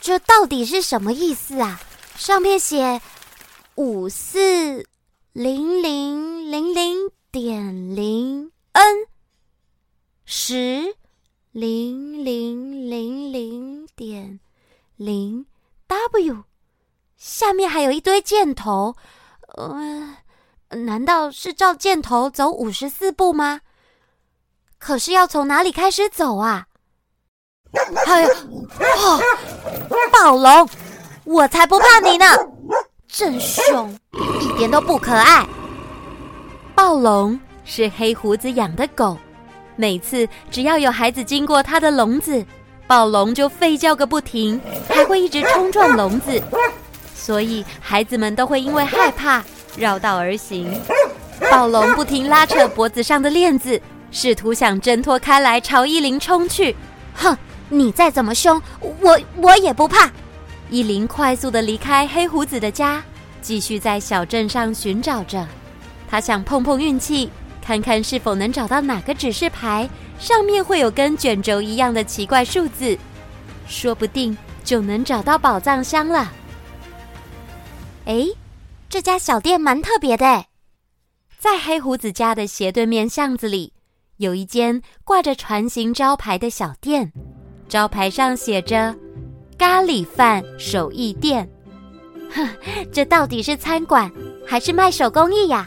[0.00, 1.80] 这到底是什么意思啊？
[2.16, 3.00] 上面写
[3.74, 4.86] 五四
[5.32, 9.06] 零零零零点零 N，
[10.24, 10.96] 十
[11.52, 14.40] 零零零零点
[14.96, 15.46] 零
[15.86, 16.44] W，
[17.16, 18.96] 下面还有一堆箭头，
[19.56, 20.16] 呃。
[20.70, 23.60] 难道是照箭头走五十四步吗？
[24.76, 26.66] 可是要从哪里开始走啊？
[28.06, 28.28] 哎呀，
[28.96, 29.20] 哦，
[30.10, 30.68] 暴龙，
[31.24, 32.26] 我才不怕你呢！
[33.08, 33.96] 真凶，
[34.40, 35.46] 一点都不可爱。
[36.74, 39.16] 暴龙是黑胡子养的狗，
[39.74, 42.44] 每次只要有孩子经过他的笼子，
[42.86, 46.42] 暴龙就吠叫个不停，还会一直冲撞笼子，
[47.14, 49.42] 所以孩子们都会因为害怕。
[49.76, 50.80] 绕道而行，
[51.50, 56.76] 暴龙不停拉扯脖子上的链子，试图想挣脱开来，朝伊琳冲去。
[57.14, 57.36] 哼，
[57.70, 58.60] 你再怎么凶，
[59.00, 60.10] 我我也不怕。
[60.74, 63.00] 伊琳快速的离开黑胡子的家，
[63.40, 65.46] 继续在小镇上寻找着。
[66.08, 67.30] 她想碰碰运气，
[67.62, 72.98] 看看是否能找到哪个指示牌，上面会有跟卷轴一样的奇怪数字，
[73.68, 76.32] 说不定就能找到宝藏箱了。
[78.06, 78.26] 哎。
[78.88, 80.46] 这家小店蛮特别的，
[81.38, 83.72] 在黑胡子家的斜对面巷子里，
[84.16, 87.12] 有一间挂着船形招牌的小店，
[87.68, 88.94] 招牌上写着
[89.64, 91.48] “咖喱饭手艺店”。
[92.30, 92.46] 哼，
[92.92, 94.12] 这到底是餐馆
[94.46, 95.66] 还是卖手工艺呀？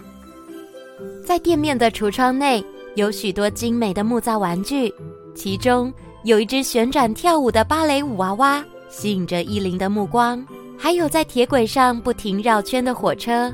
[1.26, 4.94] 在店面的橱窗内有许多精美的木造玩具，
[5.34, 5.92] 其中
[6.24, 10.46] 有一只旋转跳舞的芭蕾舞娃娃，吸引着伊琳的目光。
[10.78, 13.52] 还有在铁轨上不停绕圈的火车，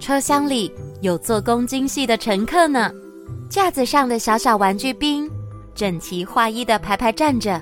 [0.00, 2.90] 车厢里有做工精细的乘客呢。
[3.50, 5.30] 架子上的小小玩具兵
[5.74, 7.60] 整齐划一的排排站着。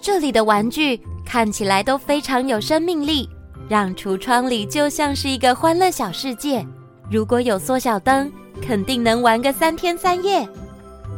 [0.00, 3.28] 这里的玩具看起来都非常有生命力，
[3.68, 6.64] 让橱窗里就像是一个欢乐小世界。
[7.10, 8.30] 如果有缩小灯，
[8.62, 10.48] 肯定能玩个三天三夜。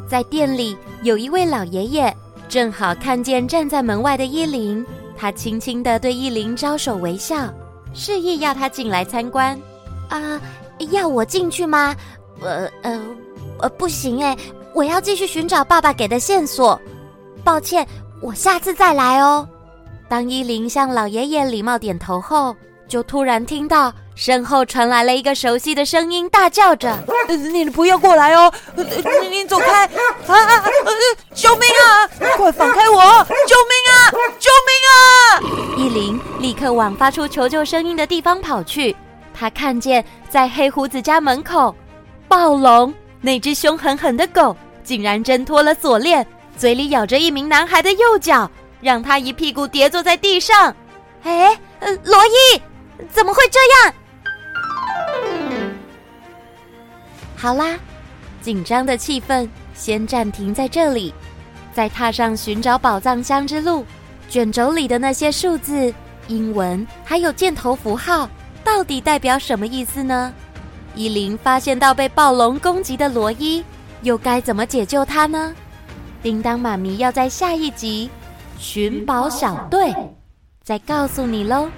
[0.09, 2.15] 在店里有一位老爷爷，
[2.49, 4.85] 正好看见站在门外的依琳。
[5.17, 7.53] 他轻轻地对依琳招手微笑，
[7.95, 9.59] 示意要她进来参观。
[10.09, 10.41] 啊，
[10.91, 11.97] 要我进去吗？
[12.41, 13.03] 呃呃
[13.59, 14.37] 呃，不行哎，
[14.75, 16.79] 我要继续寻找爸爸给的线索。
[17.43, 17.87] 抱歉，
[18.21, 19.49] 我下次再来哦。
[20.09, 22.55] 当伊琳向老爷爷礼貌点头后，
[22.89, 26.97] 就突然听到身后传来了一个熟悉的声音，大叫着
[27.29, 28.53] ：“你不要过来哦！
[28.77, 29.85] 你你走开！
[29.85, 29.91] 啊
[30.29, 30.65] 啊！
[31.35, 32.09] 救命啊！
[32.37, 33.03] 快放开我！
[33.47, 34.11] 救命啊！
[34.39, 38.95] 救命啊！”伊琳立刻往发出求救声音的地方跑去。
[39.35, 41.75] 她看见在黑胡子家门口，
[42.29, 46.25] 暴龙那只凶狠狠的狗竟然挣脱了锁链，
[46.57, 50.75] 嘴里咬着一名男孩的右脚，让他一屁股跌坐在地上。
[51.23, 52.61] 哎，呃，罗伊，
[53.11, 53.95] 怎么会这样？
[57.37, 57.79] 好啦，
[58.41, 61.13] 紧张的气氛先暂停在这里，
[61.75, 63.85] 再踏上寻找宝藏箱之路。
[64.29, 65.93] 卷轴里的那些数字、
[66.27, 68.29] 英文还有箭头符号，
[68.65, 70.33] 到底代表什么意思呢？
[70.95, 73.63] 伊琳发现到被暴龙攻击的罗伊，
[74.03, 75.55] 又该怎么解救他呢？
[76.23, 78.11] 叮当妈咪要在下一集
[78.59, 79.95] 寻宝小队
[80.63, 81.69] 再告诉你喽，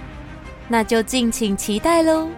[0.68, 2.28] 那就敬请期待喽。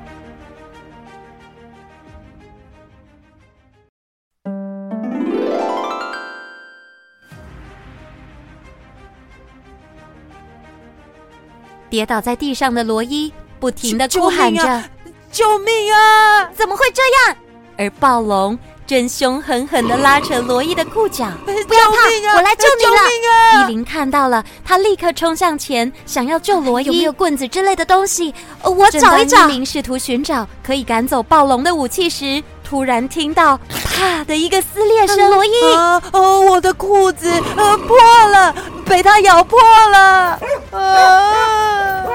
[11.89, 14.85] 跌倒在地上的罗伊不停的哭喊着
[15.33, 16.47] ：“救命啊！
[16.53, 17.37] 怎么会这样？”
[17.77, 18.57] 而暴龙
[18.91, 21.29] 正凶狠狠地拉扯罗伊的裤脚。
[21.47, 23.63] “不要怕，我来救你了！”救命啊！
[23.63, 26.87] 伊琳看到了，她立刻冲向前，想要救罗伊。
[26.87, 28.35] 有没有棍子之类的东西？
[28.65, 29.49] 我找一找。
[29.49, 33.57] 伊琳试图寻找可以赶走暴龙的武器时，突然听到
[33.95, 35.31] “啪”的一个撕裂声。
[35.31, 38.53] 罗伊，啊，哦，我的裤子呃破了，
[38.87, 39.61] 被他咬破
[39.93, 40.37] 了。
[40.73, 42.07] 啊！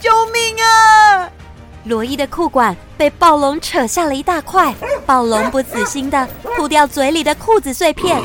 [0.00, 1.28] 救命啊！
[1.84, 4.72] 罗伊的裤管被暴龙扯下了一大块，
[5.04, 8.22] 暴龙不死心的吐掉嘴里的裤子碎片，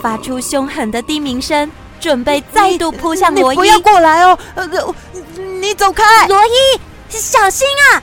[0.00, 3.56] 发出凶狠的低鸣声，准备再度扑向罗伊。
[3.56, 4.38] 你不要过来哦！
[4.54, 4.68] 呃，
[5.60, 6.28] 你走开！
[6.28, 8.02] 罗伊，小心啊！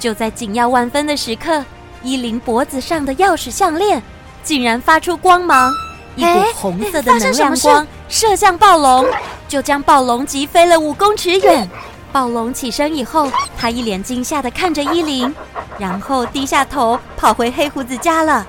[0.00, 1.64] 就在紧要万分的时刻，
[2.02, 4.02] 伊琳脖子上的钥匙项链
[4.42, 5.72] 竟然发出光芒，
[6.16, 9.06] 一股红色的能量光射向暴龙，
[9.46, 11.70] 就将暴龙击飞了五公尺远。
[12.12, 15.34] 暴龙起身以后，他一脸惊吓的看着伊琳，
[15.78, 18.46] 然后低下头跑回黑胡子家了。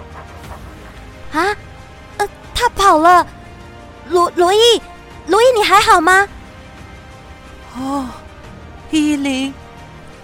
[1.32, 1.56] 啊，
[2.18, 3.26] 呃，他跑了。
[4.10, 4.82] 罗罗伊，
[5.28, 6.28] 罗伊，你还好吗？
[7.78, 8.06] 哦，
[8.92, 9.54] 伊琳，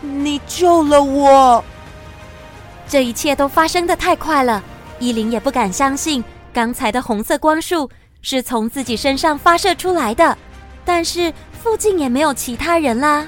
[0.01, 1.63] 你救了我。
[2.89, 4.61] 这一切都发生的太快了，
[4.99, 6.21] 伊琳也不敢相信
[6.51, 7.89] 刚才的红色光束
[8.21, 10.37] 是从自己身上发射出来的，
[10.83, 11.33] 但是。
[11.61, 13.27] 附近也没有其他人啦，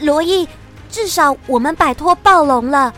[0.00, 0.46] 罗伊，
[0.90, 2.92] 至少我们摆脱暴龙了。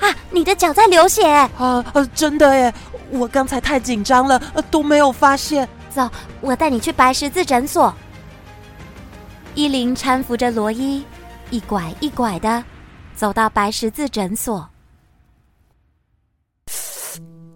[0.00, 1.84] 啊，你的脚在流血啊！
[1.94, 2.74] 呃，真的耶，
[3.10, 4.36] 我刚才太紧张了，
[4.70, 5.68] 都没有发现。
[5.94, 6.10] 走，
[6.40, 7.94] 我带你去白十字诊所。
[9.54, 11.04] 伊琳搀扶着罗伊，
[11.50, 12.64] 一拐一拐的
[13.14, 14.68] 走到白十字诊所。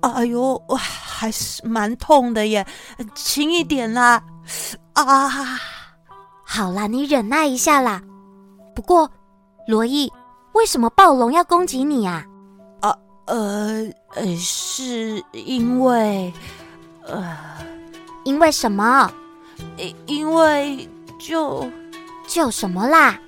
[0.02, 2.64] 哎呦，还是蛮痛的耶，
[3.14, 4.22] 轻一点啦。
[4.92, 5.61] 啊！
[6.48, 8.00] 好啦，你忍耐一下啦。
[8.74, 9.11] 不过，
[9.66, 10.11] 罗伊，
[10.52, 12.24] 为什么暴龙要攻击你啊？
[12.80, 16.32] 啊，呃，呃，是因为，
[17.04, 17.37] 呃，
[18.24, 19.11] 因为什么？
[20.06, 21.68] 因为就
[22.28, 23.18] 就什么啦？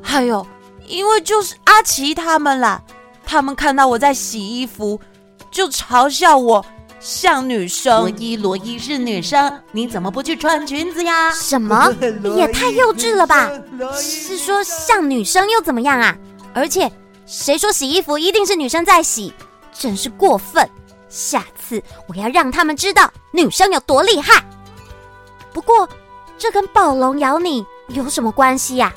[0.00, 0.46] 还有，
[0.86, 2.80] 因为就是阿奇他们啦。
[3.26, 4.98] 他们看到我在洗衣服，
[5.50, 6.64] 就嘲笑我。
[7.00, 11.30] 像女生，罗伊，罗伊是女生，你怎么不去穿裙子呀？
[11.30, 11.94] 什么？
[12.36, 13.50] 也太幼稚了吧！
[14.00, 16.16] 是说像女生又怎么样啊？
[16.52, 16.90] 而且
[17.24, 19.32] 谁说洗衣服一定是女生在洗？
[19.72, 20.68] 真是过分！
[21.08, 24.44] 下次我要让他们知道女生有多厉害。
[25.52, 25.88] 不过
[26.36, 28.92] 这跟暴龙咬你有什么关系呀？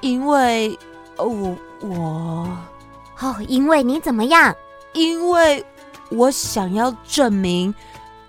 [0.00, 0.78] 因为，
[1.16, 2.48] 我我
[3.20, 4.54] 哦，因为你怎么样？
[4.94, 5.64] 因为。
[6.16, 7.74] 我想要证明，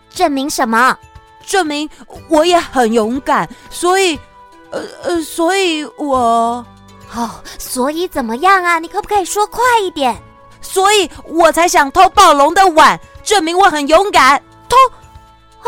[0.10, 0.98] 证明什么？
[1.46, 1.90] 证明
[2.30, 4.18] 我也很勇敢，所以，
[4.72, 6.66] 呃呃，所以我，
[7.14, 8.80] 哦，所以怎么样啊？
[8.80, 10.16] 你可不可以说快一点？
[10.62, 14.42] 所以我才想偷暴龙的碗，证明我很勇敢。
[14.70, 14.78] 偷？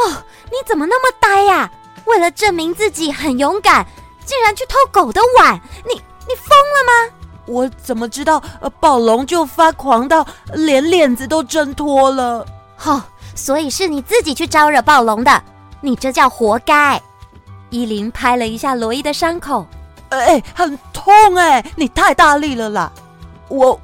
[0.01, 1.69] 哦，你怎么那么呆呀？
[2.06, 3.86] 为了证明自己很勇敢，
[4.25, 5.60] 竟然去偷狗的碗？
[5.84, 5.93] 你
[6.28, 7.13] 你疯了吗？
[7.48, 8.42] 我怎么知道？
[8.60, 12.46] 呃，暴龙就发狂到连链子都挣脱了。
[12.84, 13.02] 哦，
[13.36, 15.43] 所以是你自己去招惹暴龙的，
[15.82, 17.02] 你这叫活该。
[17.70, 19.66] 依琳拍了一下罗伊的伤口，
[20.10, 22.91] 哎，很痛哎，你太大力了啦！
[23.50, 23.80] 我，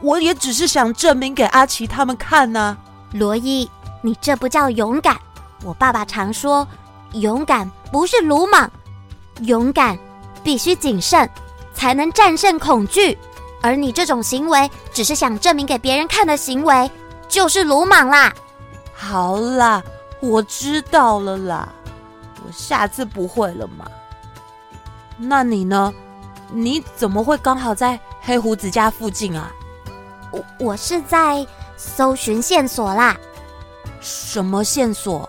[0.00, 2.78] 我也只是想证明给阿奇他们看呐、啊。
[3.12, 3.70] 罗伊，
[4.00, 5.16] 你这不叫勇敢。
[5.62, 6.66] 我爸爸常说，
[7.12, 8.70] 勇敢不是鲁莽，
[9.42, 9.96] 勇敢
[10.42, 11.28] 必须谨慎。
[11.84, 13.18] 才能战胜恐惧，
[13.60, 16.90] 而你这种行为只是想证明给别人看的行为，
[17.28, 18.32] 就是鲁莽啦。
[18.94, 19.84] 好啦，
[20.20, 21.68] 我知道了啦，
[22.42, 23.84] 我下次不会了嘛。
[25.18, 25.92] 那你呢？
[26.50, 29.52] 你怎么会刚好在黑胡子家附近啊？
[30.30, 33.14] 我我是在搜寻线索啦。
[34.00, 35.28] 什么线索？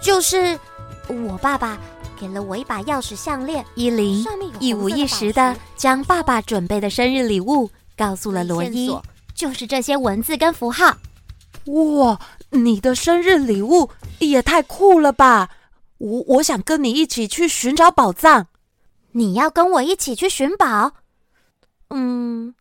[0.00, 0.58] 就是
[1.06, 1.78] 我爸爸
[2.22, 3.66] 给了我一把钥匙项链。
[3.74, 4.24] 伊琳
[4.60, 8.96] 一五一十的将爸爸准备的生日礼物告诉了罗伊，
[9.34, 10.96] 就是这些文字跟符号。
[11.64, 12.20] 哇，
[12.50, 15.50] 你的生日礼物也太酷了吧！
[15.98, 18.46] 我我想跟你一起去寻找宝藏。
[19.10, 20.92] 你要跟我一起去寻宝？
[21.90, 22.54] 嗯，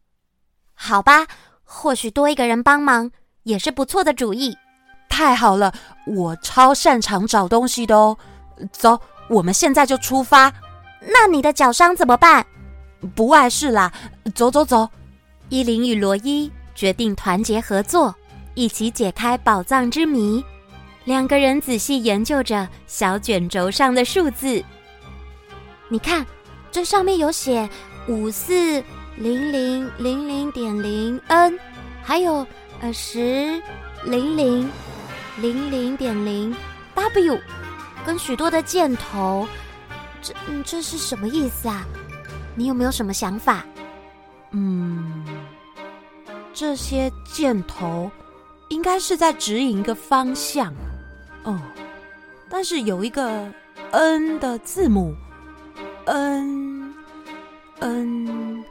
[0.74, 1.28] 好吧，
[1.64, 3.12] 或许多一个人帮忙
[3.43, 4.57] 也是不错的主意。
[5.07, 5.72] 太好了，
[6.07, 8.18] 我超擅长找东西的哦。
[8.72, 8.99] 走，
[9.32, 10.54] 我们现在就出发。
[11.00, 12.46] 那你的脚伤怎么办？
[13.16, 13.92] 不碍事啦。
[14.36, 14.88] 走走走。
[15.50, 18.14] 伊琳与罗伊决定团结合作，
[18.54, 20.44] 一起解开宝藏之谜。
[21.06, 24.64] 两个人仔细研究着小卷轴上的数字。
[25.90, 26.26] 你看，
[26.72, 27.68] 这上面有写
[28.08, 28.84] 五四
[29.16, 31.60] 零零零零点零 n，
[32.04, 32.46] 还有
[32.82, 33.62] 呃十
[34.06, 34.70] 零零
[35.38, 36.56] 零零点零
[36.94, 37.40] w，
[38.06, 39.47] 跟许多的箭头。
[40.22, 40.34] 这
[40.64, 41.84] 这是什么意思啊？
[42.56, 43.66] 你有没有什么想法？
[44.52, 45.26] 嗯，
[46.54, 48.12] 这些箭头
[48.70, 50.72] 应该是在指引一个方向。
[51.43, 51.60] 哦，
[52.49, 53.52] 但是有一个
[53.91, 55.16] N 的字母
[56.06, 56.93] ，N
[57.80, 58.64] N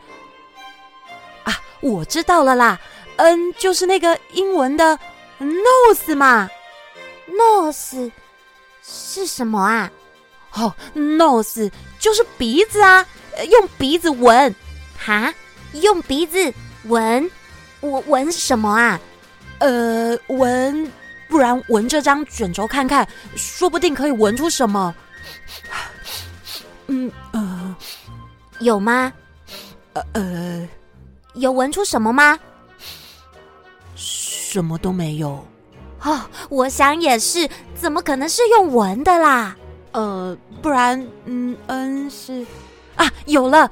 [1.42, 2.78] 啊，我知道了啦
[3.16, 4.96] ，N 就是那个英文的
[5.40, 6.48] nose 嘛
[7.28, 8.12] ，nose
[8.82, 9.90] 是什么啊？
[10.54, 13.06] 哦，nose 就是鼻子啊，
[13.50, 14.54] 用鼻子闻，
[14.98, 15.32] 哈，
[15.74, 16.52] 用鼻子
[16.84, 17.30] 闻，
[17.80, 19.00] 我闻什么啊？
[19.58, 20.92] 呃，闻。
[21.28, 23.06] 不然闻这张卷轴看看，
[23.36, 24.92] 说不定可以闻出什么。
[26.88, 27.76] 嗯呃，
[28.58, 29.12] 有吗？
[29.92, 30.68] 呃呃，
[31.34, 32.36] 有闻出什么吗？
[33.94, 35.46] 什么都没有。
[36.02, 39.56] 哦，我想也是，怎么可能是用闻的啦？
[39.92, 42.46] 呃，不然，嗯嗯是
[42.96, 43.70] 啊，有了，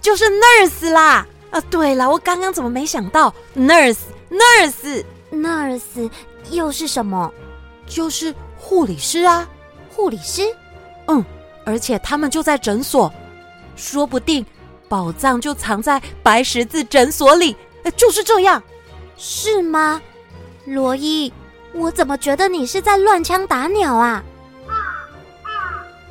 [0.00, 1.26] 就是 nurse 啦。
[1.50, 3.98] 啊，对了，我刚刚怎么没想到 nurse
[4.30, 6.10] nurse nurse。
[6.50, 7.32] 又是什么？
[7.86, 9.48] 就是护理师啊，
[9.90, 10.42] 护理师。
[11.06, 11.24] 嗯，
[11.64, 13.12] 而且他们就在诊所，
[13.76, 14.44] 说不定
[14.88, 17.54] 宝藏就藏在白十字诊所里。
[17.96, 18.62] 就是这样，
[19.16, 20.02] 是吗？
[20.66, 21.32] 罗伊，
[21.78, 24.22] 我怎么觉得你是在乱枪打鸟啊？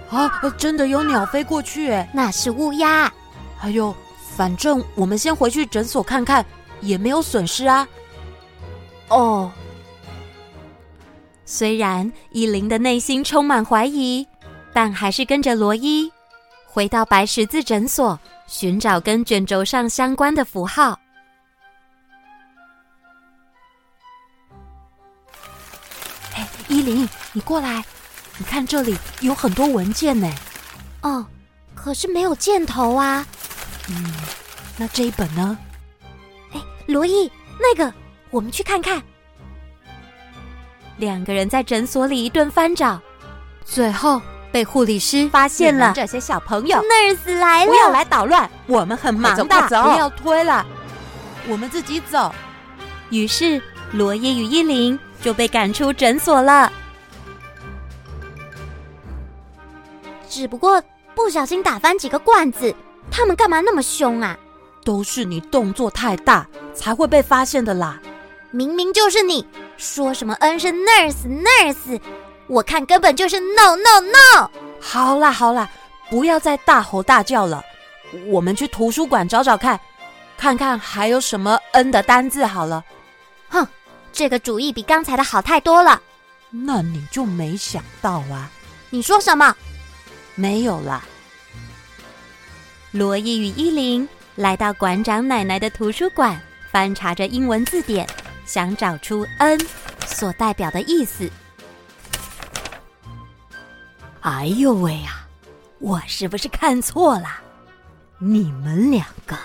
[0.09, 3.11] 啊，真的有鸟飞过去诶，那是乌鸦。
[3.61, 3.93] 哎呦，
[4.36, 6.45] 反正我们先回去诊所看看，
[6.80, 7.88] 也没有损失啊。
[9.09, 9.51] 哦。
[11.45, 14.26] 虽然依琳的内心充满怀疑，
[14.74, 16.11] 但还是跟着罗伊
[16.65, 20.97] 回到白十字诊所，寻找跟卷轴上相关的符号。
[26.70, 27.84] 哎，伊琳，你过来，
[28.38, 30.30] 你看这里有很多文件呢。
[31.01, 31.26] 哦，
[31.74, 33.26] 可是没有箭头啊。
[33.89, 34.13] 嗯，
[34.78, 35.57] 那这一本呢？
[36.53, 37.93] 哎，罗伊，那个，
[38.30, 39.01] 我们去看看。
[40.97, 42.99] 两个人在诊所里一顿翻找，
[43.63, 45.93] 最后被护理师发现了。
[45.95, 50.65] 这些小朋友，Nurse 来了，不要来捣乱，我们很忙的，快走，不要推了，
[51.47, 52.34] 我们自己走。
[53.09, 53.61] 于是
[53.93, 56.72] 罗伊与伊琳就被赶出诊所了。
[60.30, 60.82] 只不过
[61.15, 62.74] 不小心打翻几个罐子，
[63.09, 64.38] 他们干嘛那么凶啊？
[64.84, 67.99] 都是你动作太大，才会被发现的啦。
[68.51, 69.45] 明明就是你。
[69.78, 72.01] 说什么 N 是 nurse nurse，
[72.47, 74.49] 我看根本就是 no no no。
[74.82, 75.70] 好啦好啦，
[76.09, 77.63] 不要再大吼大叫了，
[78.26, 79.80] 我们去图书馆找找看，
[80.36, 82.84] 看看还有什么 N 的单字好了。
[83.49, 83.68] 哼，
[84.12, 86.01] 这个主意比刚才的好太多了。
[86.49, 88.49] 那你就没想到啊？
[88.89, 89.55] 你说什么？
[90.36, 91.03] 没有啦。
[92.91, 96.39] 罗伊与伊琳来到馆长奶奶的图书馆，
[96.72, 98.08] 翻查着英文字典。
[98.45, 99.60] 想找出 N
[100.05, 101.30] 所代表的意思。
[104.22, 105.28] 哎呦喂呀，
[105.80, 107.28] 我是不是看错了？
[108.20, 109.38] 你们两个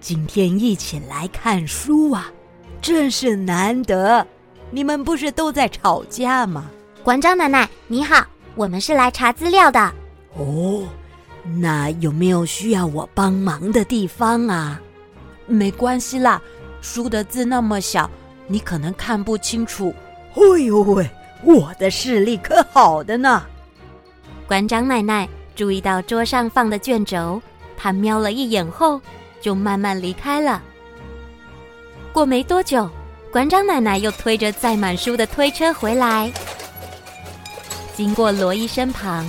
[0.00, 2.32] 今天一起来看书啊，
[2.80, 4.26] 真是难得。
[4.70, 6.66] 你们不是都在吵架吗？
[7.02, 9.80] 馆长奶奶，你好，我们是来查资料的。
[10.36, 10.86] 哦，
[11.58, 14.80] 那有没有需要我帮忙的地方啊？
[15.46, 16.40] 没关系啦，
[16.82, 18.10] 书的字那么小。
[18.46, 19.94] 你可能看不清楚。
[20.34, 21.08] 哎呦喂，
[21.42, 23.42] 我的视力可好的呢。
[24.46, 27.40] 馆长奶奶注意到桌上放的卷轴，
[27.76, 29.00] 她瞄了一眼后，
[29.40, 30.62] 就慢慢离开了。
[32.18, 32.90] 过没多久，
[33.30, 36.28] 馆长奶奶又推着载满书的推车回来。
[37.94, 39.24] 经过罗伊身旁，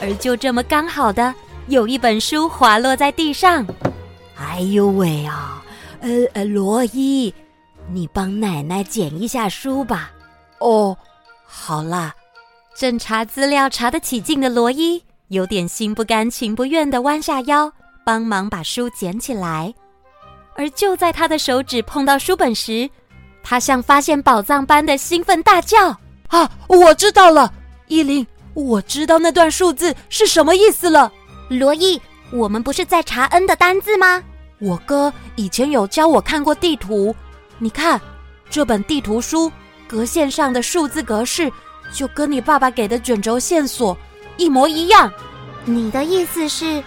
[0.00, 1.34] 而就这么刚好的，
[1.66, 3.66] 有一本书滑落在地上。
[4.38, 5.60] 哎呦喂啊！
[6.02, 7.34] 呃呃，罗伊，
[7.92, 10.12] 你帮奶奶捡一下书吧。
[10.60, 10.96] 哦，
[11.44, 12.14] 好啦。
[12.76, 17.72] 正查资料查得起劲的罗伊，有点心不甘情不愿的弯下腰，
[18.04, 19.74] 帮忙把书捡起来。
[20.56, 22.88] 而就在他的手指碰到书本时，
[23.42, 25.88] 他像发现宝藏般的兴奋大叫
[26.28, 27.52] ：“啊，我知道了，
[27.88, 31.12] 依琳，我知道那段数字是什么意思了。”
[31.50, 32.00] 罗伊，
[32.32, 34.22] 我们不是在查 N 的单字吗？
[34.60, 37.14] 我哥以前有教我看过地图，
[37.58, 38.00] 你看
[38.48, 39.50] 这本地图书
[39.86, 41.52] 格线上的数字格式。
[41.92, 43.96] 就跟你爸爸给的卷轴线索
[44.38, 45.12] 一模一样。
[45.66, 46.82] 你的意思是，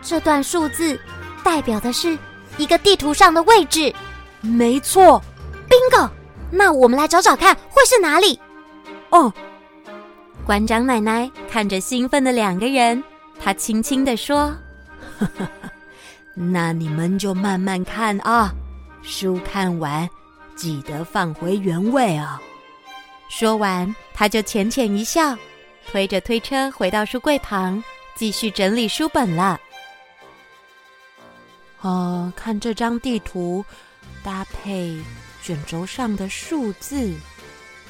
[0.00, 0.98] 这段数字
[1.42, 2.16] 代表的是
[2.58, 3.94] 一个地图上的位置？
[4.42, 5.22] 没错
[5.68, 6.10] ，Bingo！
[6.50, 8.38] 那我们来找找看，会是哪里？
[9.10, 9.32] 哦，
[10.44, 13.02] 馆长奶奶看着兴奋的两个人，
[13.42, 14.54] 她轻轻地说
[15.18, 15.70] ：“呵呵呵，
[16.34, 18.52] 那你们就慢慢看啊，
[19.02, 20.08] 书看完
[20.56, 22.40] 记得放回原位啊。”
[23.30, 25.36] 说完，他就浅浅一笑，
[25.90, 27.82] 推着推车回到书柜旁，
[28.16, 29.60] 继续整理书本了。
[31.80, 33.64] 呃，看这张地图，
[34.22, 34.96] 搭配
[35.42, 37.12] 卷轴上的数字，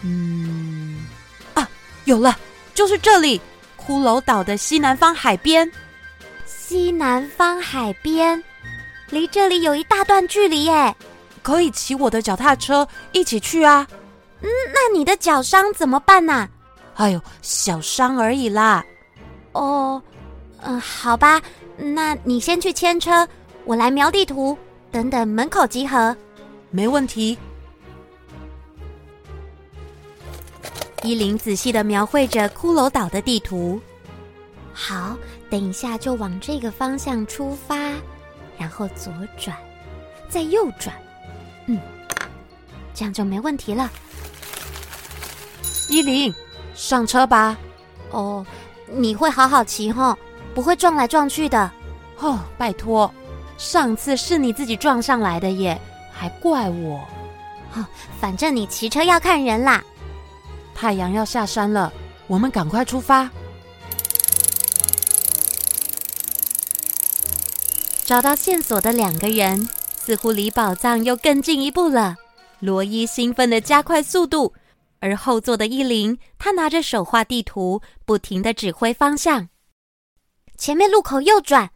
[0.03, 1.07] 嗯，
[1.55, 1.69] 啊，
[2.05, 2.39] 有了，
[2.75, 3.41] 就是这里，
[3.79, 5.71] 骷髅岛的西南方海边。
[6.45, 8.43] 西南方海边，
[9.09, 10.95] 离这里有一大段距离耶，
[11.43, 13.87] 可以骑我的脚踏车一起去啊。
[14.43, 16.49] 嗯，那你的脚伤怎么办呢？
[16.97, 18.85] 哎呦，小伤而已啦。
[19.53, 20.01] 哦，
[20.61, 21.41] 嗯、呃，好吧，
[21.77, 23.27] 那你先去牵车，
[23.69, 24.57] 我来描地图，
[24.91, 26.17] 等等门口集合。
[26.71, 27.37] 没问题。
[31.03, 33.79] 依琳仔细的描绘着骷髅岛的地图。
[34.73, 35.15] 好，
[35.51, 37.77] 等一下就往这个方向出发，
[38.57, 39.55] 然后左转，
[40.31, 40.97] 再右转。
[41.67, 41.79] 嗯，
[42.95, 43.91] 这样就没问题了。
[45.91, 46.35] 依琳，
[46.75, 47.55] 上车吧。
[48.13, 48.47] 哦，
[48.87, 50.17] 你会好好骑吼，
[50.55, 51.71] 不会撞来撞去的。
[52.17, 53.13] 哦，拜托，
[53.59, 55.79] 上次是你自己撞上来的耶，
[56.13, 57.01] 还怪我。
[57.75, 57.85] 哦，
[58.21, 59.85] 反正你骑车要看人啦。
[60.75, 61.93] 太阳要下山了，
[62.29, 63.29] 我们赶快出发。
[68.05, 72.15] 找到线索的两个人，似乎离宝藏又更进一步了。
[72.61, 74.55] 罗伊兴奋的加快速度。
[75.01, 79.49] 而后座的伊琳，她拿着手画地图，不停的指挥方向。
[80.57, 81.71] 前面路口右转，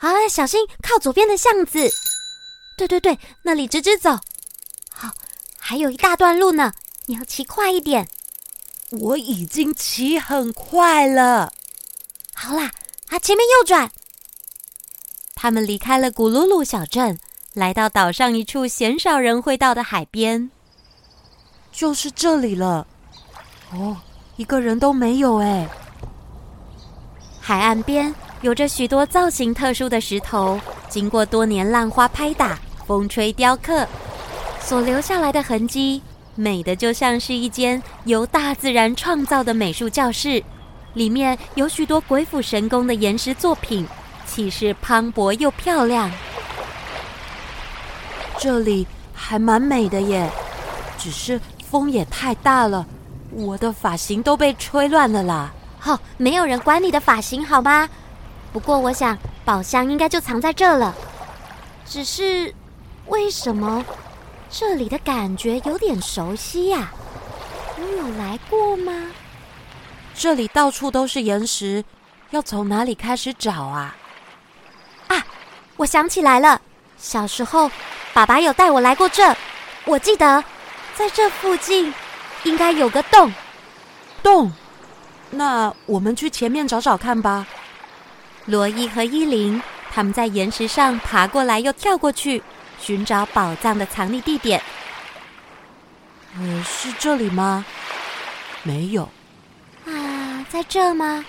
[0.00, 1.90] 啊，小心靠左边的巷子。
[2.76, 4.18] 对对对，那里直直走。
[4.90, 5.10] 好，
[5.58, 6.72] 还有一大段路呢，
[7.06, 8.08] 你要骑快一点。
[8.90, 11.52] 我已经骑很快了。
[12.34, 12.70] 好啦，
[13.08, 13.90] 啊，前面右转。
[15.34, 17.18] 他们离开了古鲁鲁小镇，
[17.52, 20.50] 来到岛上一处鲜少人会到的海边。
[21.70, 22.86] 就是这里了，
[23.72, 23.96] 哦，
[24.36, 25.68] 一个人都没有哎。
[27.40, 33.86] 海岸边有着许多造型特殊的石头，经过多年浪花拍打、风吹雕刻，
[34.60, 36.02] 所留下来的痕迹，
[36.34, 40.42] 美的就像是一间由大自然创造的美术教室。
[40.94, 43.86] 里面有许多鬼斧神工的岩石作品，
[44.26, 46.10] 气势磅礴又漂亮。
[48.38, 50.30] 这里还蛮美的耶，
[50.98, 51.40] 只是。
[51.70, 52.84] 风也太大了，
[53.30, 55.52] 我的发型都被吹乱了啦！
[55.78, 57.88] 好、没有人管你的发型好吗？
[58.52, 60.94] 不过我想宝箱应该就藏在这了。
[61.86, 62.54] 只是
[63.06, 63.84] 为什么
[64.50, 66.94] 这里的感觉有点熟悉呀、啊？
[67.78, 68.92] 我有来过吗？
[70.14, 71.84] 这里到处都是岩石，
[72.30, 73.96] 要从哪里开始找啊？
[75.08, 75.24] 啊，
[75.76, 76.60] 我想起来了，
[76.98, 77.70] 小时候
[78.12, 79.34] 爸爸有带我来过这，
[79.84, 80.42] 我记得。
[80.92, 81.94] 在这附近，
[82.42, 83.32] 应该有个洞。
[84.22, 84.52] 洞？
[85.30, 87.46] 那我们去前面找找看吧。
[88.46, 89.62] 罗伊和伊琳
[89.92, 92.42] 他们在岩石上爬过来又跳过去，
[92.80, 94.62] 寻找宝藏的藏匿地点。
[96.38, 97.64] 呃，是这里吗？
[98.62, 99.08] 没有。
[99.86, 101.24] 啊，在这吗？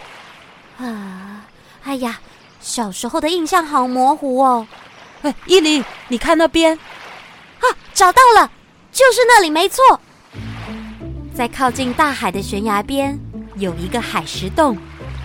[0.77, 1.45] 啊，
[1.83, 2.19] 哎呀，
[2.59, 4.67] 小时候的印象好模糊哦。
[5.23, 6.77] 哎，伊琳，你看那边。
[7.59, 8.51] 啊，找到了。
[8.91, 9.99] 就是那里没错，
[11.33, 13.17] 在靠近大海的悬崖边
[13.55, 14.77] 有一个海石洞，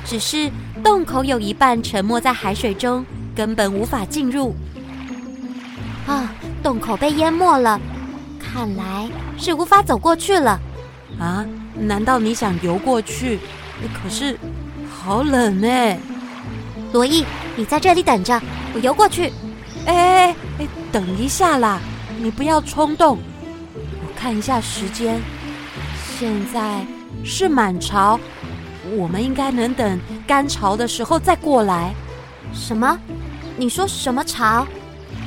[0.04, 0.48] 只是
[0.82, 3.04] 洞口有一半沉没在海水中，
[3.34, 4.54] 根本无法进入。
[6.06, 7.80] 啊，洞口被淹没了，
[8.38, 10.60] 看来是无法走过去了。
[11.18, 13.38] 啊，难道你想游过去？
[14.02, 14.38] 可是
[14.88, 15.98] 好冷哎！
[16.92, 17.24] 罗伊，
[17.56, 18.40] 你在这里等着，
[18.74, 19.32] 我游过去。
[19.86, 21.80] 哎哎哎，等一下啦，
[22.20, 23.18] 你不要冲动。
[23.74, 25.20] 我看一下时间，
[26.18, 26.86] 现在
[27.24, 28.18] 是满潮，
[28.96, 31.94] 我们应该能等干潮的时候再过来。
[32.52, 32.98] 什么？
[33.56, 34.66] 你说什么潮？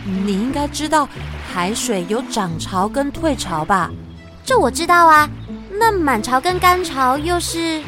[0.05, 1.07] 你应该知道
[1.51, 3.91] 海水有涨潮跟退潮吧？
[4.45, 5.29] 这我知道啊。
[5.71, 7.81] 那满潮跟干潮又是？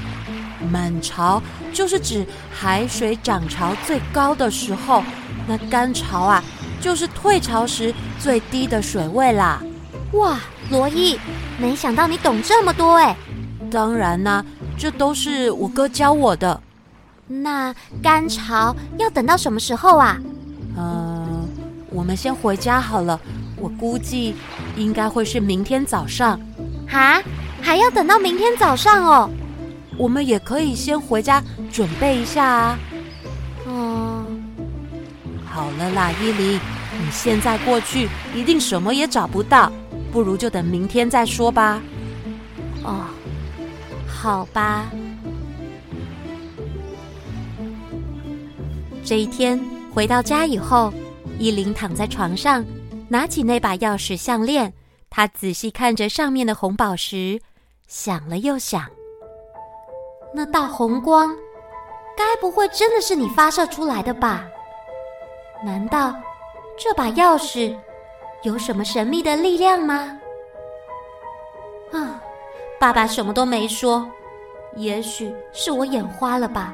[0.72, 1.42] 满潮
[1.74, 5.04] 就是指海水涨潮最高的时候，
[5.48, 6.44] 那干潮啊，
[6.80, 9.62] 就是退潮时最低的水位啦。
[10.14, 11.18] 哇，罗伊，
[11.58, 13.16] 没想到你懂这么多哎！
[13.72, 14.46] 当然啦，
[14.82, 16.60] 这都是我哥教我的。
[17.28, 17.72] 那
[18.02, 20.20] 干潮要等到什么时候啊？
[20.76, 21.48] 嗯，
[21.92, 23.20] 我们先回家好了。
[23.58, 24.34] 我估计
[24.76, 26.40] 应该会是明天早上。
[26.90, 27.22] 啊？
[27.62, 29.30] 还要等到明天早上哦？
[30.00, 32.80] 我们也可以先回家准备一下啊。
[33.68, 34.26] 嗯，
[35.46, 36.60] 好了啦，伊琳，
[37.00, 39.72] 你现在过去一定什么也找不到，
[40.12, 41.80] 不如就等明天再说吧。
[42.84, 43.06] 哦，
[44.22, 44.86] 好吧。
[49.04, 49.60] 这一天
[49.92, 50.94] 回到家以后，
[51.40, 52.64] 依琳躺在床上，
[53.10, 54.72] 拿起那把钥匙项链，
[55.10, 57.42] 她仔细看着上面的红宝石。
[57.88, 58.86] 想了又想，
[60.36, 61.36] 那道红光，
[62.16, 64.46] 该不会真的是你发射出来的吧？
[65.66, 66.14] 难道
[66.78, 67.76] 这把钥匙
[68.44, 70.20] 有什么神秘的力量吗？
[71.92, 72.21] 啊，
[72.82, 74.06] 爸爸什么都没说，
[74.76, 76.74] 也许是我眼花了吧？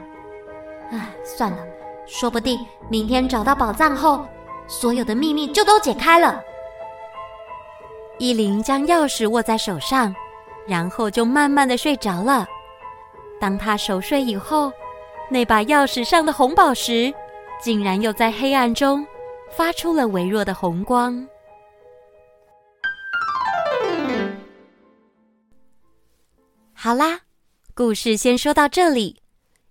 [0.91, 1.57] 唉，算了，
[2.05, 2.57] 说不定
[2.89, 4.25] 明天找到宝藏后，
[4.67, 6.41] 所有的秘密就都解开了。
[8.19, 10.15] 伊琳将钥匙握在手上。
[10.69, 12.45] 然后就慢慢的睡着了。
[13.39, 14.69] 当他熟睡以后，
[15.29, 17.13] 那把钥匙上的红宝石
[17.61, 19.07] 竟然又在黑暗中
[19.49, 21.25] 发出了微弱的红光。
[26.79, 27.21] 好啦，
[27.73, 29.15] 故事先说到这里。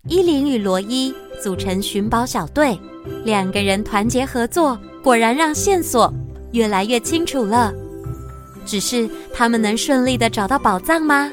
[0.09, 2.76] 伊琳与罗伊组成寻宝小队，
[3.24, 6.12] 两个人团结合作，果然让线索
[6.50, 7.72] 越来越清楚了。
[8.66, 11.30] 只是他们能顺利的找到宝藏吗？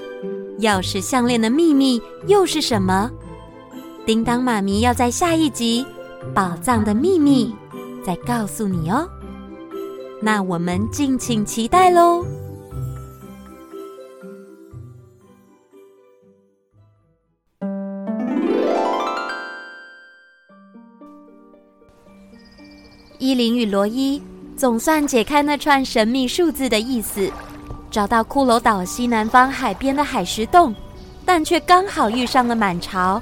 [0.60, 3.10] 钥匙项链的秘密又是什么？
[4.06, 5.84] 叮当妈咪要在下一集
[6.34, 7.52] 《宝藏的秘密》
[8.06, 9.10] 再告诉你哦。
[10.22, 12.24] 那我们敬请期待喽！
[23.24, 24.22] 伊琳与罗伊。
[24.58, 27.32] 总算解开那串神秘数字的意思，
[27.90, 30.76] 找到骷髅岛西南方海边的海石洞，
[31.26, 33.22] 但却刚好遇上了满潮，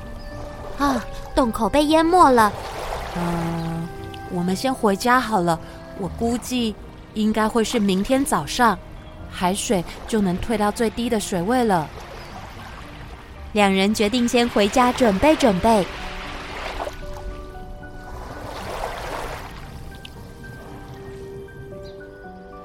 [0.79, 2.51] 啊，洞口被淹没了。
[3.15, 3.87] 嗯，
[4.31, 5.59] 我们先回家好了。
[5.99, 6.73] 我估计
[7.13, 8.77] 应该会是明天早上，
[9.29, 11.87] 海水就能退到最低的水位了。
[13.53, 15.85] 两人决定先回家准备准备。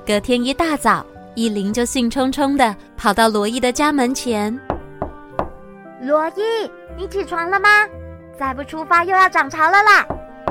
[0.07, 1.05] 隔天一大早，
[1.35, 4.57] 伊琳就兴冲冲地跑到罗伊的家门前。
[6.01, 7.69] 罗伊，你起床了吗？
[8.39, 10.07] 再不出发又要涨潮了啦！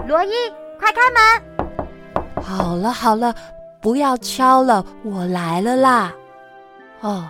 [0.06, 0.32] 罗伊，
[0.78, 2.44] 快开门！
[2.44, 3.34] 好了好了，
[3.80, 6.14] 不要敲了，我来了啦。
[7.00, 7.30] 哦，